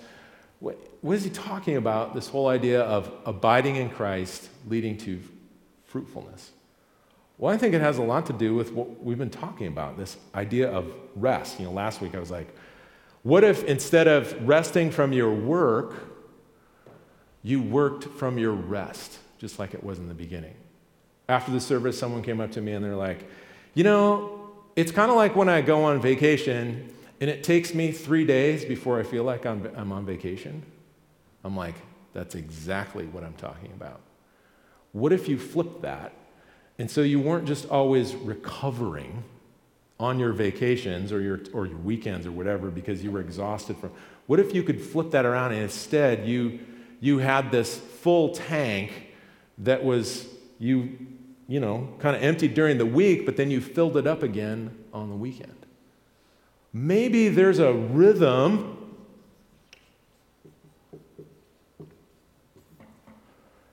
What, 0.60 0.78
what 1.00 1.14
is 1.14 1.24
he 1.24 1.30
talking 1.30 1.76
about? 1.76 2.14
This 2.14 2.28
whole 2.28 2.48
idea 2.48 2.82
of 2.82 3.12
abiding 3.24 3.76
in 3.76 3.90
Christ 3.90 4.48
leading 4.68 4.96
to 4.98 5.20
fruitfulness. 5.86 6.50
Well, 7.38 7.54
I 7.54 7.56
think 7.56 7.74
it 7.74 7.80
has 7.80 7.98
a 7.98 8.02
lot 8.02 8.26
to 8.26 8.32
do 8.32 8.54
with 8.54 8.72
what 8.72 9.02
we've 9.02 9.18
been 9.18 9.30
talking 9.30 9.68
about 9.68 9.96
this 9.96 10.16
idea 10.34 10.68
of 10.70 10.92
rest. 11.14 11.60
You 11.60 11.66
know, 11.66 11.72
last 11.72 12.00
week 12.00 12.14
I 12.16 12.18
was 12.18 12.30
like, 12.30 12.52
what 13.22 13.44
if 13.44 13.62
instead 13.64 14.08
of 14.08 14.34
resting 14.46 14.90
from 14.90 15.12
your 15.12 15.32
work, 15.32 15.94
you 17.44 17.62
worked 17.62 18.04
from 18.04 18.38
your 18.38 18.52
rest, 18.52 19.18
just 19.38 19.58
like 19.58 19.74
it 19.74 19.84
was 19.84 19.98
in 19.98 20.08
the 20.08 20.14
beginning? 20.14 20.54
After 21.28 21.52
the 21.52 21.60
service, 21.60 21.96
someone 21.98 22.22
came 22.22 22.40
up 22.40 22.50
to 22.52 22.60
me 22.60 22.72
and 22.72 22.84
they're 22.84 22.96
like, 22.96 23.28
You 23.74 23.84
know, 23.84 24.50
it's 24.74 24.90
kind 24.90 25.10
of 25.10 25.16
like 25.16 25.36
when 25.36 25.48
I 25.48 25.60
go 25.60 25.84
on 25.84 26.00
vacation 26.00 26.92
and 27.20 27.28
it 27.28 27.42
takes 27.42 27.74
me 27.74 27.90
three 27.92 28.24
days 28.24 28.64
before 28.64 29.00
I 29.00 29.02
feel 29.02 29.24
like 29.24 29.44
I'm, 29.44 29.68
I'm 29.76 29.92
on 29.92 30.06
vacation. 30.06 30.62
I'm 31.44 31.56
like, 31.56 31.74
That's 32.12 32.34
exactly 32.34 33.06
what 33.06 33.24
I'm 33.24 33.34
talking 33.34 33.72
about. 33.74 34.00
What 34.92 35.12
if 35.12 35.28
you 35.28 35.38
flip 35.38 35.82
that? 35.82 36.12
And 36.78 36.90
so 36.90 37.02
you 37.02 37.18
weren't 37.18 37.46
just 37.46 37.68
always 37.68 38.14
recovering 38.14 39.24
on 40.00 40.18
your 40.18 40.32
vacations 40.32 41.12
or 41.12 41.20
your, 41.20 41.40
or 41.52 41.66
your 41.66 41.78
weekends 41.78 42.26
or 42.26 42.30
whatever 42.30 42.70
because 42.70 43.02
you 43.02 43.10
were 43.10 43.20
exhausted 43.20 43.76
from. 43.78 43.90
What 44.26 44.38
if 44.38 44.54
you 44.54 44.62
could 44.62 44.80
flip 44.80 45.10
that 45.10 45.24
around 45.24 45.52
and 45.52 45.62
instead 45.62 46.26
you, 46.26 46.60
you 47.00 47.18
had 47.18 47.50
this 47.50 47.76
full 47.76 48.34
tank 48.34 48.92
that 49.58 49.82
was, 49.82 50.26
you, 50.60 50.96
you 51.48 51.58
know, 51.58 51.88
kind 51.98 52.14
of 52.14 52.22
emptied 52.22 52.54
during 52.54 52.78
the 52.78 52.86
week, 52.86 53.26
but 53.26 53.36
then 53.36 53.50
you 53.50 53.60
filled 53.60 53.96
it 53.96 54.06
up 54.06 54.22
again 54.22 54.76
on 54.92 55.10
the 55.10 55.16
weekend? 55.16 55.57
Maybe 56.72 57.28
there's 57.28 57.58
a 57.58 57.72
rhythm 57.72 58.76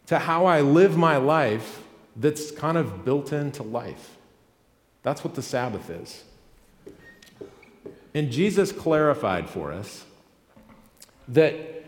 to 0.07 0.19
how 0.19 0.45
I 0.45 0.61
live 0.61 0.97
my 0.97 1.17
life 1.17 1.81
that's 2.15 2.51
kind 2.51 2.77
of 2.77 3.03
built 3.03 3.33
into 3.33 3.63
life. 3.63 4.17
That's 5.03 5.23
what 5.23 5.35
the 5.35 5.41
Sabbath 5.41 5.89
is. 5.89 6.23
And 8.13 8.31
Jesus 8.31 8.71
clarified 8.71 9.49
for 9.49 9.73
us 9.73 10.05
that 11.27 11.83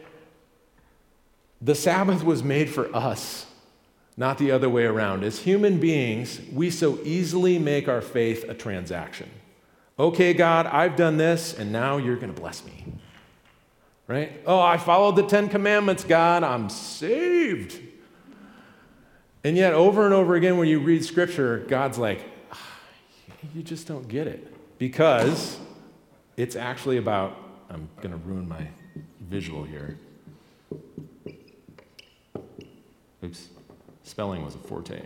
the 1.61 1.73
Sabbath 1.73 2.23
was 2.23 2.43
made 2.43 2.69
for 2.69 2.93
us, 2.95 3.45
not 4.17 4.37
the 4.37 4.51
other 4.51 4.69
way 4.69 4.83
around. 4.83 5.23
As 5.23 5.39
human 5.39 5.79
beings, 5.79 6.41
we 6.51 6.69
so 6.69 6.99
easily 7.03 7.57
make 7.57 7.87
our 7.87 8.01
faith 8.01 8.43
a 8.47 8.53
transaction. 8.53 9.29
Okay, 9.99 10.33
God, 10.33 10.67
I've 10.67 10.95
done 10.95 11.17
this, 11.17 11.53
and 11.57 11.71
now 11.71 11.97
you're 11.97 12.17
going 12.17 12.33
to 12.33 12.39
bless 12.39 12.63
me. 12.63 12.85
Right? 14.05 14.41
Oh, 14.45 14.59
I 14.59 14.77
followed 14.77 15.15
the 15.15 15.23
Ten 15.23 15.49
Commandments, 15.49 16.03
God, 16.03 16.43
I'm 16.43 16.69
saved. 16.69 17.79
And 19.43 19.57
yet, 19.57 19.73
over 19.73 20.05
and 20.05 20.13
over 20.13 20.35
again, 20.35 20.57
when 20.57 20.67
you 20.67 20.79
read 20.79 21.03
Scripture, 21.03 21.65
God's 21.67 21.97
like, 21.97 22.23
ah, 22.51 22.79
you 23.55 23.63
just 23.63 23.87
don't 23.87 24.07
get 24.07 24.27
it 24.27 24.53
because 24.77 25.57
it's 26.37 26.55
actually 26.55 26.97
about, 26.97 27.35
I'm 27.69 27.89
going 28.01 28.11
to 28.11 28.17
ruin 28.17 28.47
my 28.47 28.67
visual 29.21 29.63
here. 29.63 29.97
Oops, 33.23 33.47
spelling 34.03 34.45
was 34.45 34.53
a 34.53 34.59
forte 34.59 35.01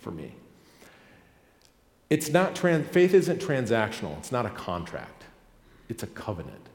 for 0.00 0.10
me. 0.10 0.34
It's 2.12 2.28
not, 2.28 2.54
trans, 2.54 2.86
faith 2.88 3.14
isn't 3.14 3.40
transactional, 3.40 4.18
it's 4.18 4.30
not 4.30 4.44
a 4.44 4.50
contract, 4.50 5.24
it's 5.88 6.02
a 6.02 6.06
covenant. 6.08 6.68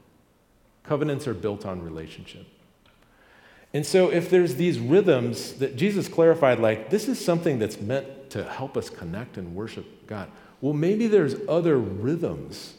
Covenants 0.82 1.28
are 1.28 1.34
built 1.34 1.64
on 1.64 1.80
relationship. 1.80 2.44
And 3.72 3.86
so, 3.86 4.10
if 4.10 4.30
there's 4.30 4.56
these 4.56 4.80
rhythms 4.80 5.52
that 5.60 5.76
Jesus 5.76 6.08
clarified, 6.08 6.58
like 6.58 6.90
this 6.90 7.06
is 7.06 7.24
something 7.24 7.60
that's 7.60 7.80
meant 7.80 8.30
to 8.30 8.42
help 8.42 8.76
us 8.76 8.90
connect 8.90 9.36
and 9.36 9.54
worship 9.54 10.08
God, 10.08 10.28
well, 10.60 10.72
maybe 10.72 11.06
there's 11.06 11.36
other 11.48 11.78
rhythms 11.78 12.74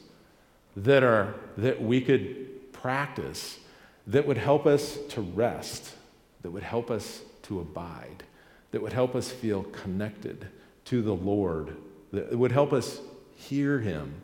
that, 0.75 1.01
are, 1.01 1.35
that 1.55 1.81
we 1.81 2.01
could 2.01 2.73
practice 2.73 3.57
that 4.05 4.27
would 4.27 4.37
help 4.37 4.65
us 4.65 4.97
to 5.11 5.21
rest, 5.21 5.95
that 6.41 6.51
would 6.51 6.63
help 6.63 6.91
us 6.91 7.21
to 7.43 7.61
abide, 7.61 8.25
that 8.71 8.81
would 8.81 8.91
help 8.91 9.15
us 9.15 9.31
feel 9.31 9.63
connected 9.63 10.49
to 10.83 11.01
the 11.01 11.15
Lord, 11.15 11.77
that 12.11 12.37
would 12.37 12.51
help 12.51 12.73
us 12.73 12.99
hear 13.35 13.79
Him. 13.79 14.21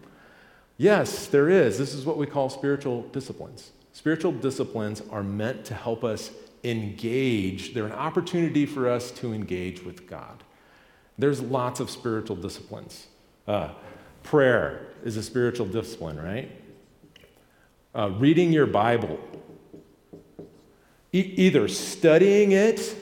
Yes, 0.77 1.27
there 1.27 1.49
is. 1.49 1.77
This 1.77 1.93
is 1.93 2.05
what 2.05 2.17
we 2.17 2.25
call 2.27 2.49
spiritual 2.49 3.03
disciplines. 3.03 3.71
Spiritual 3.93 4.33
disciplines 4.33 5.01
are 5.09 5.23
meant 5.23 5.65
to 5.65 5.73
help 5.73 6.03
us 6.03 6.31
engage, 6.65 7.73
they're 7.73 7.85
an 7.85 7.91
opportunity 7.91 8.65
for 8.65 8.89
us 8.89 9.11
to 9.11 9.33
engage 9.33 9.83
with 9.83 10.07
God. 10.07 10.43
There's 11.17 11.39
lots 11.41 11.79
of 11.79 11.89
spiritual 11.89 12.35
disciplines. 12.35 13.07
Uh, 13.47 13.69
prayer 14.23 14.87
is 15.03 15.15
a 15.15 15.23
spiritual 15.23 15.67
discipline, 15.67 16.17
right? 16.17 16.51
Uh, 17.93 18.09
reading 18.17 18.51
your 18.51 18.65
Bible, 18.65 19.19
e- 21.13 21.33
either 21.37 21.67
studying 21.67 22.51
it 22.51 22.95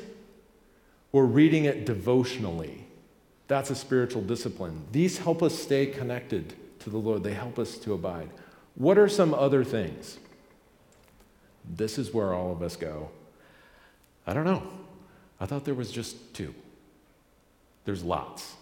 or 1.12 1.26
reading 1.26 1.66
it 1.66 1.86
devotionally. 1.86 2.83
That's 3.48 3.70
a 3.70 3.76
spiritual 3.76 4.22
discipline. 4.22 4.86
These 4.92 5.18
help 5.18 5.44
us 5.44 5.58
stay 5.58 5.86
connected 5.86 6.54
to 6.80 6.90
the 6.90 6.98
Lord, 6.98 7.24
they 7.24 7.34
help 7.34 7.60
us 7.60 7.78
to 7.80 7.94
abide. 7.94 8.30
What 8.76 8.98
are 8.98 9.08
some 9.08 9.34
other 9.34 9.64
things? 9.64 10.18
This 11.64 11.98
is 11.98 12.14
where 12.14 12.34
all 12.34 12.52
of 12.52 12.62
us 12.62 12.76
go. 12.76 13.10
I 14.28 14.34
don't 14.34 14.46
know. 14.46 14.64
I 15.40 15.46
thought 15.46 15.66
there 15.66 15.74
was 15.74 15.92
just 15.92 16.34
two. 16.34 16.54
There's 17.86 18.04
lots. 18.04 18.56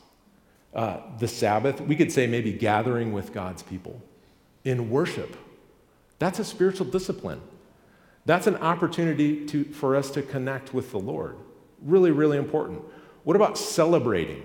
Uh, 0.73 0.97
the 1.19 1.27
Sabbath, 1.27 1.81
we 1.81 1.95
could 1.95 2.11
say 2.11 2.27
maybe 2.27 2.53
gathering 2.53 3.11
with 3.11 3.33
God's 3.33 3.63
people 3.63 4.01
in 4.63 4.89
worship. 4.89 5.35
That's 6.19 6.39
a 6.39 6.45
spiritual 6.45 6.87
discipline. 6.87 7.41
That's 8.25 8.47
an 8.47 8.57
opportunity 8.57 9.45
to, 9.47 9.63
for 9.65 9.95
us 9.95 10.11
to 10.11 10.21
connect 10.21 10.73
with 10.73 10.91
the 10.91 10.99
Lord. 10.99 11.37
Really, 11.81 12.11
really 12.11 12.37
important. 12.37 12.83
What 13.23 13.35
about 13.35 13.57
celebrating? 13.57 14.43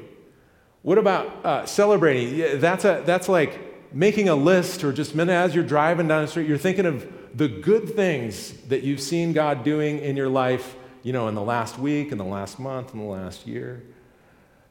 What 0.86 0.98
about 0.98 1.44
uh, 1.44 1.66
celebrating? 1.66 2.60
That's, 2.60 2.84
a, 2.84 3.02
that's 3.04 3.28
like 3.28 3.92
making 3.92 4.28
a 4.28 4.36
list, 4.36 4.84
or 4.84 4.92
just 4.92 5.16
as 5.18 5.52
you're 5.52 5.64
driving 5.64 6.06
down 6.06 6.22
the 6.22 6.28
street, 6.28 6.46
you're 6.46 6.58
thinking 6.58 6.86
of 6.86 7.36
the 7.36 7.48
good 7.48 7.96
things 7.96 8.52
that 8.68 8.84
you've 8.84 9.00
seen 9.00 9.32
God 9.32 9.64
doing 9.64 9.98
in 9.98 10.16
your 10.16 10.28
life, 10.28 10.76
you 11.02 11.12
know, 11.12 11.26
in 11.26 11.34
the 11.34 11.42
last 11.42 11.76
week, 11.76 12.12
in 12.12 12.18
the 12.18 12.24
last 12.24 12.60
month, 12.60 12.94
in 12.94 13.00
the 13.00 13.04
last 13.04 13.48
year. 13.48 13.82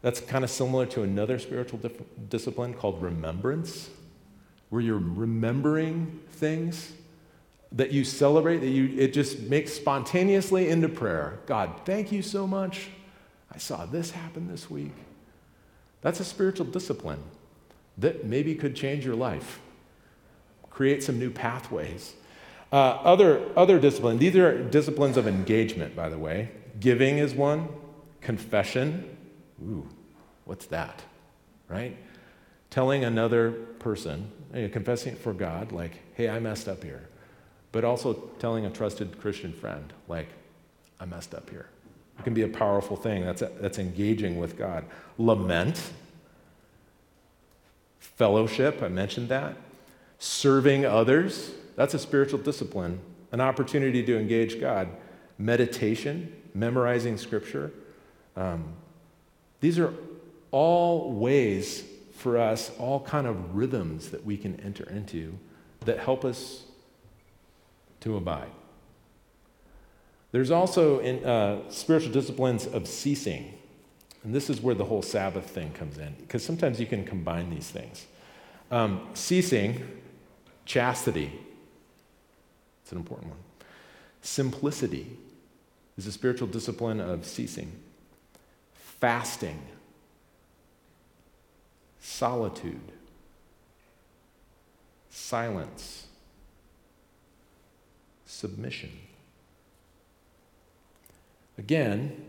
That's 0.02 0.22
kind 0.22 0.46
of 0.46 0.50
similar 0.50 0.86
to 0.86 1.04
another 1.04 1.38
spiritual 1.38 1.80
dif- 1.80 2.02
discipline 2.30 2.76
called 2.76 3.02
remembrance, 3.02 3.90
where 4.70 4.82
you're 4.82 4.98
remembering 4.98 6.22
things 6.30 6.94
that 7.74 7.92
you 7.92 8.06
celebrate, 8.06 8.60
that 8.60 8.70
you, 8.70 8.98
it 8.98 9.12
just 9.12 9.42
makes 9.42 9.74
spontaneously 9.74 10.70
into 10.70 10.88
prayer. 10.88 11.40
God, 11.46 11.82
thank 11.84 12.14
you 12.14 12.22
so 12.22 12.48
much. 12.48 12.88
I 13.52 13.58
saw 13.58 13.86
this 13.86 14.12
happen 14.12 14.48
this 14.48 14.70
week. 14.70 14.94
That's 16.06 16.20
a 16.20 16.24
spiritual 16.24 16.68
discipline 16.68 17.24
that 17.98 18.26
maybe 18.26 18.54
could 18.54 18.76
change 18.76 19.04
your 19.04 19.16
life, 19.16 19.60
create 20.70 21.02
some 21.02 21.18
new 21.18 21.32
pathways. 21.32 22.14
Uh, 22.72 22.76
other, 22.76 23.50
other 23.58 23.80
disciplines, 23.80 24.20
these 24.20 24.36
are 24.36 24.64
disciplines 24.64 25.18
of 25.18 25.28
engagement, 25.28 25.96
by 25.96 26.10
the 26.10 26.20
way. 26.20 26.52
Giving 26.80 27.18
is 27.18 27.34
one, 27.34 27.70
confession. 28.22 29.18
Ooh, 29.64 29.90
what's 30.44 30.68
that? 30.68 31.02
Right? 31.68 31.98
Telling 32.70 33.04
another 33.04 33.54
person, 33.80 34.32
confessing 34.52 35.14
it 35.14 35.20
for 35.20 35.34
God, 35.34 35.72
like, 35.72 35.94
hey, 36.14 36.30
I 36.30 36.40
messed 36.40 36.68
up 36.68 36.84
here 36.84 37.10
but 37.72 37.84
also 37.84 38.14
telling 38.40 38.66
a 38.66 38.70
trusted 38.70 39.20
Christian 39.20 39.52
friend, 39.52 39.92
like, 40.08 40.30
I 40.98 41.04
messed 41.04 41.36
up 41.36 41.50
here. 41.50 41.68
It 42.18 42.24
can 42.24 42.34
be 42.34 42.44
a 42.44 42.48
powerful 42.48 42.96
thing. 42.96 43.26
That's, 43.26 43.44
that's 43.60 43.78
engaging 43.78 44.40
with 44.40 44.58
God. 44.58 44.86
Lament, 45.18 45.92
fellowship, 48.00 48.82
I 48.82 48.88
mentioned 48.88 49.30
that. 49.30 49.58
Serving 50.18 50.86
others, 50.86 51.52
that's 51.76 51.94
a 51.94 52.00
spiritual 52.00 52.40
discipline, 52.40 53.00
an 53.32 53.42
opportunity 53.42 54.04
to 54.04 54.18
engage 54.18 54.60
God. 54.60 54.90
Meditation, 55.38 56.34
memorizing 56.54 57.18
scripture. 57.18 57.72
Um, 58.38 58.74
these 59.60 59.78
are 59.78 59.94
all 60.52 61.12
ways 61.12 61.84
for 62.14 62.38
us, 62.38 62.72
all 62.80 63.02
kind 63.02 63.28
of 63.28 63.56
rhythms 63.56 64.10
that 64.12 64.26
we 64.26 64.38
can 64.38 64.58
enter 64.62 64.90
into 64.90 65.38
that 65.82 66.00
help 66.00 66.24
us 66.24 66.64
to 68.00 68.16
abide. 68.16 68.50
There's 70.36 70.52
also 70.52 71.00
in 71.00 71.24
uh, 71.24 71.62
spiritual 71.70 72.12
disciplines 72.12 72.68
of 72.68 72.90
ceasing. 72.90 73.54
And 74.22 74.36
this 74.36 74.50
is 74.50 74.60
where 74.60 74.76
the 74.76 74.84
whole 74.84 75.02
Sabbath 75.02 75.50
thing 75.50 75.72
comes 75.72 75.98
in, 75.98 76.14
because 76.20 76.44
sometimes 76.44 76.78
you 76.78 76.86
can 76.86 77.06
combine 77.06 77.50
these 77.50 77.70
things. 77.70 78.06
Um, 78.70 79.08
ceasing, 79.14 79.82
chastity, 80.66 81.32
it's 82.84 82.92
an 82.92 82.98
important 82.98 83.30
one. 83.30 83.40
Simplicity 84.22 85.08
is 85.98 86.06
a 86.06 86.12
spiritual 86.12 86.50
discipline 86.50 87.00
of 87.00 87.26
ceasing. 87.26 87.72
Fasting, 88.74 89.62
solitude, 92.02 92.92
silence, 95.10 96.08
submission. 98.26 98.92
Again, 101.58 102.24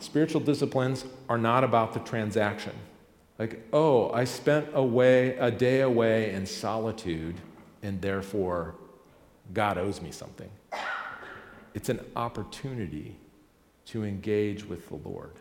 spiritual 0.00 0.40
disciplines 0.40 1.04
are 1.28 1.38
not 1.38 1.64
about 1.64 1.92
the 1.92 2.00
transaction. 2.00 2.72
Like, 3.38 3.62
oh, 3.72 4.10
I 4.10 4.24
spent 4.24 4.68
away 4.74 5.36
a 5.38 5.50
day 5.50 5.80
away 5.80 6.32
in 6.32 6.44
solitude, 6.44 7.36
and 7.82 8.00
therefore 8.00 8.74
God 9.54 9.78
owes 9.78 10.02
me 10.02 10.10
something. 10.10 10.50
It's 11.74 11.88
an 11.88 12.00
opportunity 12.16 13.16
to 13.86 14.04
engage 14.04 14.64
with 14.64 14.88
the 14.88 14.96
Lord. 14.96 15.34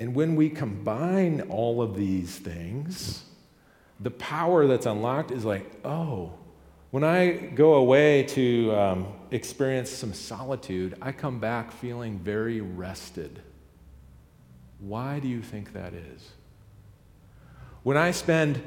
And 0.00 0.14
when 0.14 0.36
we 0.36 0.50
combine 0.50 1.42
all 1.42 1.80
of 1.80 1.96
these 1.96 2.38
things, 2.38 3.24
the 4.00 4.10
power 4.10 4.66
that's 4.66 4.84
unlocked 4.84 5.30
is 5.30 5.44
like, 5.44 5.70
oh, 5.84 6.34
when 6.96 7.04
I 7.04 7.32
go 7.32 7.74
away 7.74 8.22
to 8.22 8.74
um, 8.74 9.08
experience 9.30 9.90
some 9.90 10.14
solitude, 10.14 10.96
I 11.02 11.12
come 11.12 11.38
back 11.40 11.70
feeling 11.70 12.18
very 12.18 12.62
rested. 12.62 13.42
Why 14.78 15.18
do 15.18 15.28
you 15.28 15.42
think 15.42 15.74
that 15.74 15.92
is? 15.92 16.30
When 17.82 17.98
I 17.98 18.12
spend 18.12 18.62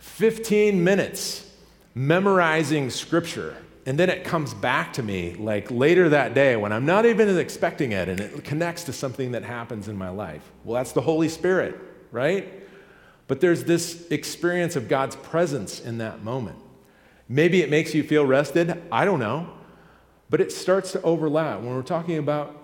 15 0.00 0.82
minutes 0.82 1.48
memorizing 1.94 2.90
scripture, 2.90 3.56
and 3.86 3.96
then 3.96 4.10
it 4.10 4.24
comes 4.24 4.54
back 4.54 4.94
to 4.94 5.04
me 5.04 5.36
like 5.36 5.70
later 5.70 6.08
that 6.08 6.34
day 6.34 6.56
when 6.56 6.72
I'm 6.72 6.84
not 6.84 7.06
even 7.06 7.38
expecting 7.38 7.92
it 7.92 8.08
and 8.08 8.18
it 8.18 8.42
connects 8.42 8.82
to 8.84 8.92
something 8.92 9.30
that 9.30 9.44
happens 9.44 9.86
in 9.86 9.96
my 9.96 10.08
life. 10.08 10.50
Well, 10.64 10.74
that's 10.74 10.90
the 10.90 11.02
Holy 11.02 11.28
Spirit, 11.28 11.78
right? 12.10 12.52
But 13.28 13.40
there's 13.40 13.62
this 13.62 14.08
experience 14.10 14.74
of 14.74 14.88
God's 14.88 15.14
presence 15.14 15.78
in 15.78 15.98
that 15.98 16.24
moment. 16.24 16.58
Maybe 17.28 17.60
it 17.62 17.70
makes 17.70 17.94
you 17.94 18.02
feel 18.02 18.24
rested. 18.24 18.82
I 18.90 19.04
don't 19.04 19.18
know. 19.18 19.50
But 20.30 20.40
it 20.40 20.52
starts 20.52 20.92
to 20.92 21.02
overlap. 21.02 21.60
When 21.60 21.74
we're 21.74 21.82
talking 21.82 22.18
about 22.18 22.54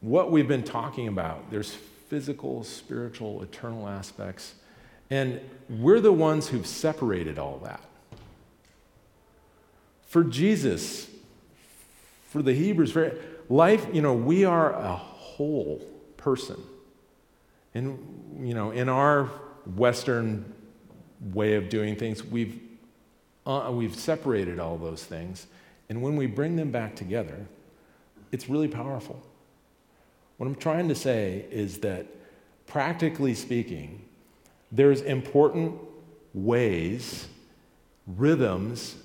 what 0.00 0.30
we've 0.30 0.48
been 0.48 0.62
talking 0.62 1.08
about, 1.08 1.50
there's 1.50 1.72
physical, 2.08 2.64
spiritual, 2.64 3.42
eternal 3.42 3.88
aspects. 3.88 4.54
And 5.10 5.40
we're 5.68 6.00
the 6.00 6.12
ones 6.12 6.48
who've 6.48 6.66
separated 6.66 7.38
all 7.38 7.58
that. 7.64 7.80
For 10.06 10.24
Jesus, 10.24 11.08
for 12.28 12.42
the 12.42 12.52
Hebrews, 12.52 12.92
for 12.92 13.16
life, 13.48 13.86
you 13.92 14.02
know, 14.02 14.14
we 14.14 14.44
are 14.44 14.72
a 14.72 14.96
whole 14.96 15.86
person. 16.16 16.56
And, 17.74 18.38
you 18.40 18.54
know, 18.54 18.72
in 18.72 18.88
our 18.88 19.26
Western 19.76 20.52
way 21.32 21.54
of 21.54 21.68
doing 21.68 21.94
things, 21.94 22.24
we've 22.24 22.60
uh, 23.46 23.70
we've 23.72 23.96
separated 23.96 24.58
all 24.58 24.76
those 24.76 25.04
things. 25.04 25.46
And 25.88 26.02
when 26.02 26.16
we 26.16 26.26
bring 26.26 26.56
them 26.56 26.70
back 26.70 26.94
together, 26.94 27.46
it's 28.32 28.48
really 28.48 28.68
powerful. 28.68 29.20
What 30.36 30.46
I'm 30.46 30.54
trying 30.54 30.88
to 30.88 30.94
say 30.94 31.46
is 31.50 31.80
that, 31.80 32.06
practically 32.66 33.34
speaking, 33.34 34.04
there's 34.70 35.00
important 35.02 35.80
ways, 36.32 37.26
rhythms 38.06 38.96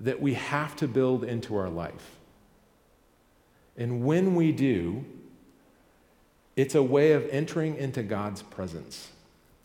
that 0.00 0.20
we 0.20 0.34
have 0.34 0.76
to 0.76 0.86
build 0.86 1.24
into 1.24 1.56
our 1.56 1.68
life. 1.68 2.16
And 3.76 4.04
when 4.04 4.34
we 4.34 4.52
do, 4.52 5.04
it's 6.56 6.74
a 6.74 6.82
way 6.82 7.12
of 7.12 7.28
entering 7.30 7.76
into 7.76 8.02
God's 8.02 8.42
presence. 8.42 9.10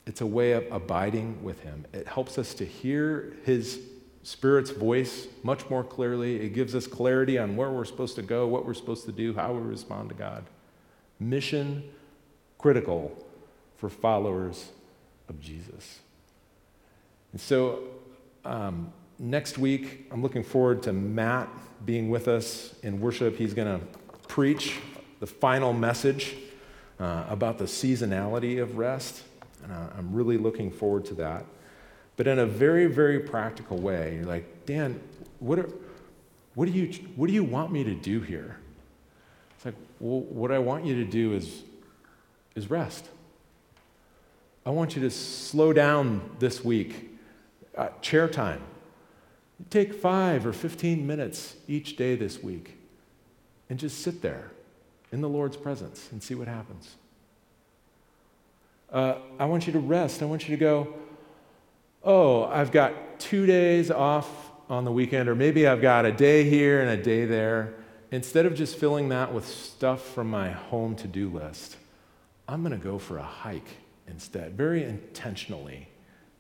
It's 0.05 0.21
a 0.21 0.25
way 0.25 0.51
of 0.51 0.65
abiding 0.71 1.43
with 1.43 1.61
Him. 1.61 1.85
It 1.93 2.07
helps 2.07 2.37
us 2.37 2.53
to 2.55 2.65
hear 2.65 3.33
His 3.45 3.79
Spirit's 4.23 4.71
voice 4.71 5.27
much 5.43 5.69
more 5.69 5.83
clearly. 5.83 6.37
It 6.41 6.53
gives 6.53 6.75
us 6.75 6.87
clarity 6.87 7.37
on 7.37 7.57
where 7.57 7.69
we're 7.69 7.85
supposed 7.85 8.15
to 8.15 8.21
go, 8.21 8.47
what 8.47 8.65
we're 8.65 8.73
supposed 8.73 9.05
to 9.05 9.11
do, 9.11 9.33
how 9.33 9.53
we 9.53 9.61
respond 9.61 10.09
to 10.09 10.15
God. 10.15 10.45
Mission 11.19 11.83
critical 12.57 13.11
for 13.75 13.89
followers 13.89 14.71
of 15.27 15.41
Jesus. 15.41 15.99
And 17.33 17.41
so, 17.41 17.79
um, 18.45 18.93
next 19.19 19.57
week, 19.57 20.07
I'm 20.11 20.21
looking 20.21 20.43
forward 20.43 20.83
to 20.83 20.93
Matt 20.93 21.49
being 21.85 22.09
with 22.09 22.29
us 22.29 22.75
in 22.81 23.01
worship. 23.01 23.35
He's 23.35 23.53
going 23.53 23.79
to 23.79 23.85
preach 24.29 24.79
the 25.19 25.27
final 25.27 25.73
message 25.73 26.35
uh, 26.99 27.25
about 27.29 27.57
the 27.57 27.65
seasonality 27.65 28.61
of 28.61 28.77
rest. 28.77 29.23
And 29.63 29.71
uh, 29.71 29.87
I'm 29.97 30.13
really 30.13 30.37
looking 30.37 30.71
forward 30.71 31.03
to 31.05 31.13
that. 31.15 31.45
But 32.15 32.27
in 32.27 32.39
a 32.39 32.45
very, 32.45 32.85
very 32.87 33.19
practical 33.19 33.77
way, 33.77 34.15
you're 34.15 34.25
like, 34.25 34.65
Dan, 34.65 35.01
what, 35.39 35.59
are, 35.59 35.69
what, 36.55 36.65
do 36.65 36.71
you, 36.71 36.93
what 37.15 37.27
do 37.27 37.33
you 37.33 37.43
want 37.43 37.71
me 37.71 37.83
to 37.83 37.95
do 37.95 38.21
here? 38.21 38.57
It's 39.55 39.65
like, 39.65 39.75
well, 39.99 40.21
what 40.21 40.51
I 40.51 40.59
want 40.59 40.85
you 40.85 40.95
to 40.95 41.05
do 41.05 41.33
is, 41.33 41.63
is 42.55 42.69
rest. 42.69 43.07
I 44.65 44.69
want 44.69 44.95
you 44.95 45.01
to 45.01 45.09
slow 45.09 45.73
down 45.73 46.29
this 46.39 46.63
week. 46.63 47.09
Uh, 47.77 47.89
chair 48.01 48.27
time. 48.27 48.61
Take 49.69 49.93
five 49.93 50.45
or 50.45 50.53
15 50.53 51.05
minutes 51.05 51.55
each 51.67 51.95
day 51.95 52.15
this 52.15 52.43
week 52.43 52.77
and 53.69 53.79
just 53.79 54.01
sit 54.01 54.21
there 54.21 54.51
in 55.11 55.21
the 55.21 55.29
Lord's 55.29 55.57
presence 55.57 56.09
and 56.11 56.21
see 56.21 56.35
what 56.35 56.47
happens. 56.47 56.95
Uh, 58.91 59.15
I 59.39 59.45
want 59.45 59.65
you 59.65 59.73
to 59.73 59.79
rest. 59.79 60.21
I 60.21 60.25
want 60.25 60.47
you 60.47 60.55
to 60.55 60.59
go, 60.59 60.93
oh, 62.03 62.45
I've 62.45 62.71
got 62.71 63.19
two 63.19 63.45
days 63.45 63.89
off 63.89 64.51
on 64.69 64.83
the 64.83 64.91
weekend, 64.91 65.29
or 65.29 65.35
maybe 65.35 65.67
I've 65.67 65.81
got 65.81 66.05
a 66.05 66.11
day 66.11 66.49
here 66.49 66.81
and 66.81 66.89
a 66.89 67.01
day 67.01 67.25
there. 67.25 67.75
Instead 68.11 68.45
of 68.45 68.53
just 68.53 68.75
filling 68.77 69.09
that 69.09 69.33
with 69.33 69.47
stuff 69.47 70.03
from 70.13 70.29
my 70.29 70.51
home 70.51 70.95
to 70.97 71.07
do 71.07 71.29
list, 71.29 71.77
I'm 72.47 72.61
going 72.61 72.77
to 72.77 72.83
go 72.83 72.99
for 72.99 73.17
a 73.17 73.23
hike 73.23 73.77
instead, 74.07 74.55
very 74.55 74.83
intentionally 74.83 75.87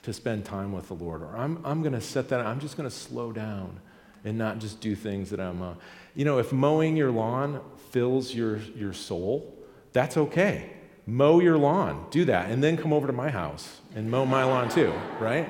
to 0.03 0.13
spend 0.13 0.45
time 0.45 0.71
with 0.71 0.89
the 0.89 0.93
Lord. 0.93 1.21
Or 1.21 1.35
I'm, 1.35 1.59
I'm 1.63 1.81
going 1.81 1.93
to 1.93 2.01
set 2.01 2.29
that, 2.29 2.45
I'm 2.45 2.59
just 2.59 2.77
going 2.77 2.89
to 2.89 2.95
slow 2.95 3.31
down 3.31 3.79
and 4.25 4.37
not 4.37 4.59
just 4.59 4.81
do 4.81 4.95
things 4.95 5.29
that 5.31 5.39
I'm, 5.39 5.61
uh, 5.61 5.73
you 6.15 6.25
know, 6.25 6.39
if 6.39 6.51
mowing 6.51 6.95
your 6.95 7.11
lawn 7.11 7.61
fills 7.89 8.33
your, 8.33 8.57
your 8.75 8.93
soul, 8.93 9.57
that's 9.93 10.17
okay. 10.17 10.71
Mow 11.05 11.39
your 11.39 11.57
lawn, 11.57 12.05
do 12.11 12.25
that, 12.25 12.49
and 12.49 12.63
then 12.63 12.77
come 12.77 12.93
over 12.93 13.07
to 13.07 13.13
my 13.13 13.29
house 13.29 13.81
and 13.95 14.09
mow 14.09 14.25
my 14.25 14.43
lawn 14.43 14.69
too, 14.69 14.93
right? 15.19 15.49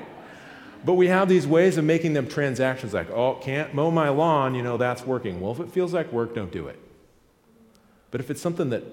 But 0.84 0.94
we 0.94 1.06
have 1.06 1.28
these 1.28 1.46
ways 1.46 1.78
of 1.78 1.84
making 1.84 2.12
them 2.12 2.28
transactions 2.28 2.92
like, 2.92 3.10
oh, 3.10 3.36
can't 3.36 3.72
mow 3.72 3.90
my 3.90 4.08
lawn, 4.10 4.54
you 4.54 4.62
know, 4.62 4.76
that's 4.76 5.06
working. 5.06 5.40
Well, 5.40 5.52
if 5.52 5.60
it 5.60 5.70
feels 5.70 5.94
like 5.94 6.12
work, 6.12 6.34
don't 6.34 6.52
do 6.52 6.66
it. 6.66 6.78
But 8.10 8.20
if 8.20 8.30
it's 8.30 8.40
something 8.40 8.70
that 8.70 8.84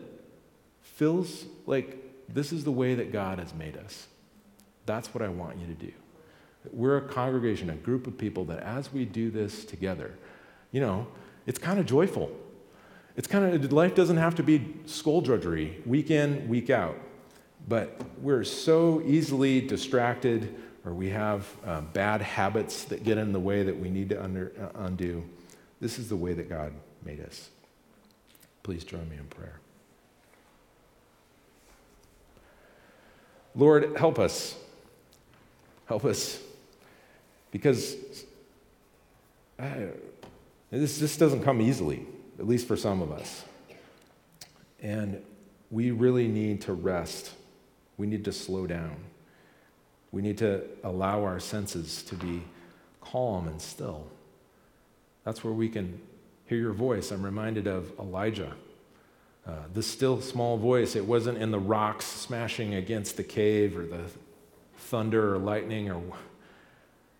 feels 0.82 1.45
like 1.65 1.97
this 2.30 2.54
is 2.54 2.63
the 2.63 2.71
way 2.71 2.95
that 2.95 3.12
God 3.12 3.39
has 3.39 3.54
made 3.54 3.76
us, 3.76 4.08
that's 4.86 5.13
what 5.13 5.21
I 5.21 5.28
want 5.28 5.58
you 5.58 5.67
to 5.67 5.74
do. 5.74 5.91
We're 6.71 6.97
a 6.97 7.02
congregation, 7.02 7.69
a 7.69 7.76
group 7.76 8.08
of 8.08 8.17
people 8.17 8.45
that 8.45 8.60
as 8.60 8.93
we 8.93 9.06
do 9.06 9.32
this 9.32 9.65
together, 9.65 10.13
you 10.71 10.80
know, 10.80 11.08
it's 11.45 11.60
kind 11.60 11.80
of 11.80 11.86
joyful. 11.86 12.32
It's 13.17 13.28
kind 13.28 13.54
of, 13.54 13.74
life 13.74 13.95
doesn't 13.95 14.17
have 14.17 14.36
to 14.36 14.43
be 14.43 14.74
skull 14.86 15.21
drudgery, 15.21 15.82
week 15.86 16.12
in, 16.12 16.47
week 16.47 16.69
out. 16.69 16.97
But 17.67 18.02
we're 18.19 18.43
so 18.43 19.02
easily 19.06 19.62
distracted 19.62 20.56
or 20.86 20.93
we 20.93 21.10
have 21.10 21.47
uh, 21.65 21.82
bad 21.82 22.21
habits 22.21 22.86
that 22.86 23.04
get 23.04 23.17
in 23.17 23.34
the 23.34 23.39
way 23.39 23.63
that 23.63 23.78
we 23.78 23.89
need 23.89 24.10
to 24.10 24.24
under, 24.24 24.52
uh, 24.60 24.86
undo. 24.86 25.24
This 25.80 26.00
is 26.00 26.10
the 26.10 26.15
way 26.15 26.34
that 26.34 26.50
God 26.50 26.74
made 27.04 27.19
us. 27.21 27.50
Please 28.63 28.84
join 28.84 29.08
me 29.10 29.17
in 29.17 29.26
prayer. 29.26 29.60
Lord, 33.56 33.95
help 33.97 34.17
us. 34.17 34.56
Help 35.88 36.06
us. 36.06 36.39
Because 37.52 37.95
uh, 39.60 39.69
this, 40.71 41.00
this 41.00 41.17
doesn't 41.17 41.43
come 41.43 41.62
easily, 41.62 42.06
at 42.41 42.47
least 42.47 42.67
for 42.67 42.75
some 42.75 43.04
of 43.04 43.12
us. 43.12 43.45
And 44.82 45.21
we 45.69 45.91
really 45.91 46.27
need 46.27 46.62
to 46.62 46.73
rest. 46.73 47.34
We 47.97 48.08
need 48.08 48.25
to 48.25 48.32
slow 48.32 48.65
down. 48.65 48.95
We 50.12 50.23
need 50.23 50.39
to 50.39 50.63
allow 50.84 51.23
our 51.23 51.39
senses 51.39 52.01
to 52.01 52.15
be 52.15 52.41
calm 52.99 53.47
and 53.47 53.62
still. 53.62 54.08
That's 55.23 55.43
where 55.43 55.54
we 55.54 55.69
can 55.69 56.01
hear 56.47 56.58
your 56.58 56.73
voice. 56.73 57.12
I'm 57.12 57.21
reminded 57.21 57.67
of 57.67 57.91
Elijah. 57.99 58.56
Uh, 59.45 59.51
the 59.75 59.84
still 59.84 60.19
small 60.19 60.58
voice, 60.58 60.95
it 60.95 61.06
wasn't 61.06 61.38
in 61.38 61.51
the 61.51 61.60
rocks 61.60 62.06
smashing 62.06 62.73
against 62.73 63.17
the 63.17 63.23
cave 63.23 63.77
or 63.77 63.86
the 63.86 64.06
thunder 64.77 65.36
or 65.36 65.38
lightning 65.38 65.91
or. 65.91 66.01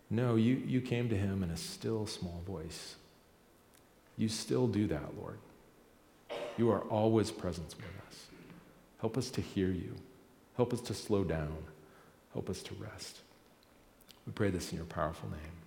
No, 0.10 0.36
you, 0.36 0.56
you 0.66 0.82
came 0.82 1.10
to 1.10 1.16
him 1.16 1.44
in 1.44 1.52
a 1.52 1.58
still 1.58 2.08
small 2.08 2.42
voice. 2.46 2.96
You 4.22 4.30
still 4.30 4.68
do 4.68 4.86
that, 4.86 5.18
Lord. 5.20 5.40
You 6.56 6.70
are 6.70 6.82
always 6.82 7.32
present 7.32 7.74
with 7.76 7.88
us. 8.08 8.26
Help 9.00 9.18
us 9.18 9.32
to 9.32 9.42
hear 9.42 9.70
you. 9.70 9.96
Help 10.56 10.74
us 10.74 10.82
to 10.82 10.94
slow 10.94 11.24
down. 11.24 11.58
Help 12.32 12.48
us 12.48 12.62
to 12.62 12.76
rest. 12.76 13.18
We 14.28 14.34
pray 14.34 14.52
this 14.52 14.72
in 14.72 14.78
your 14.78 14.86
powerful 14.86 15.28
name. 15.32 15.61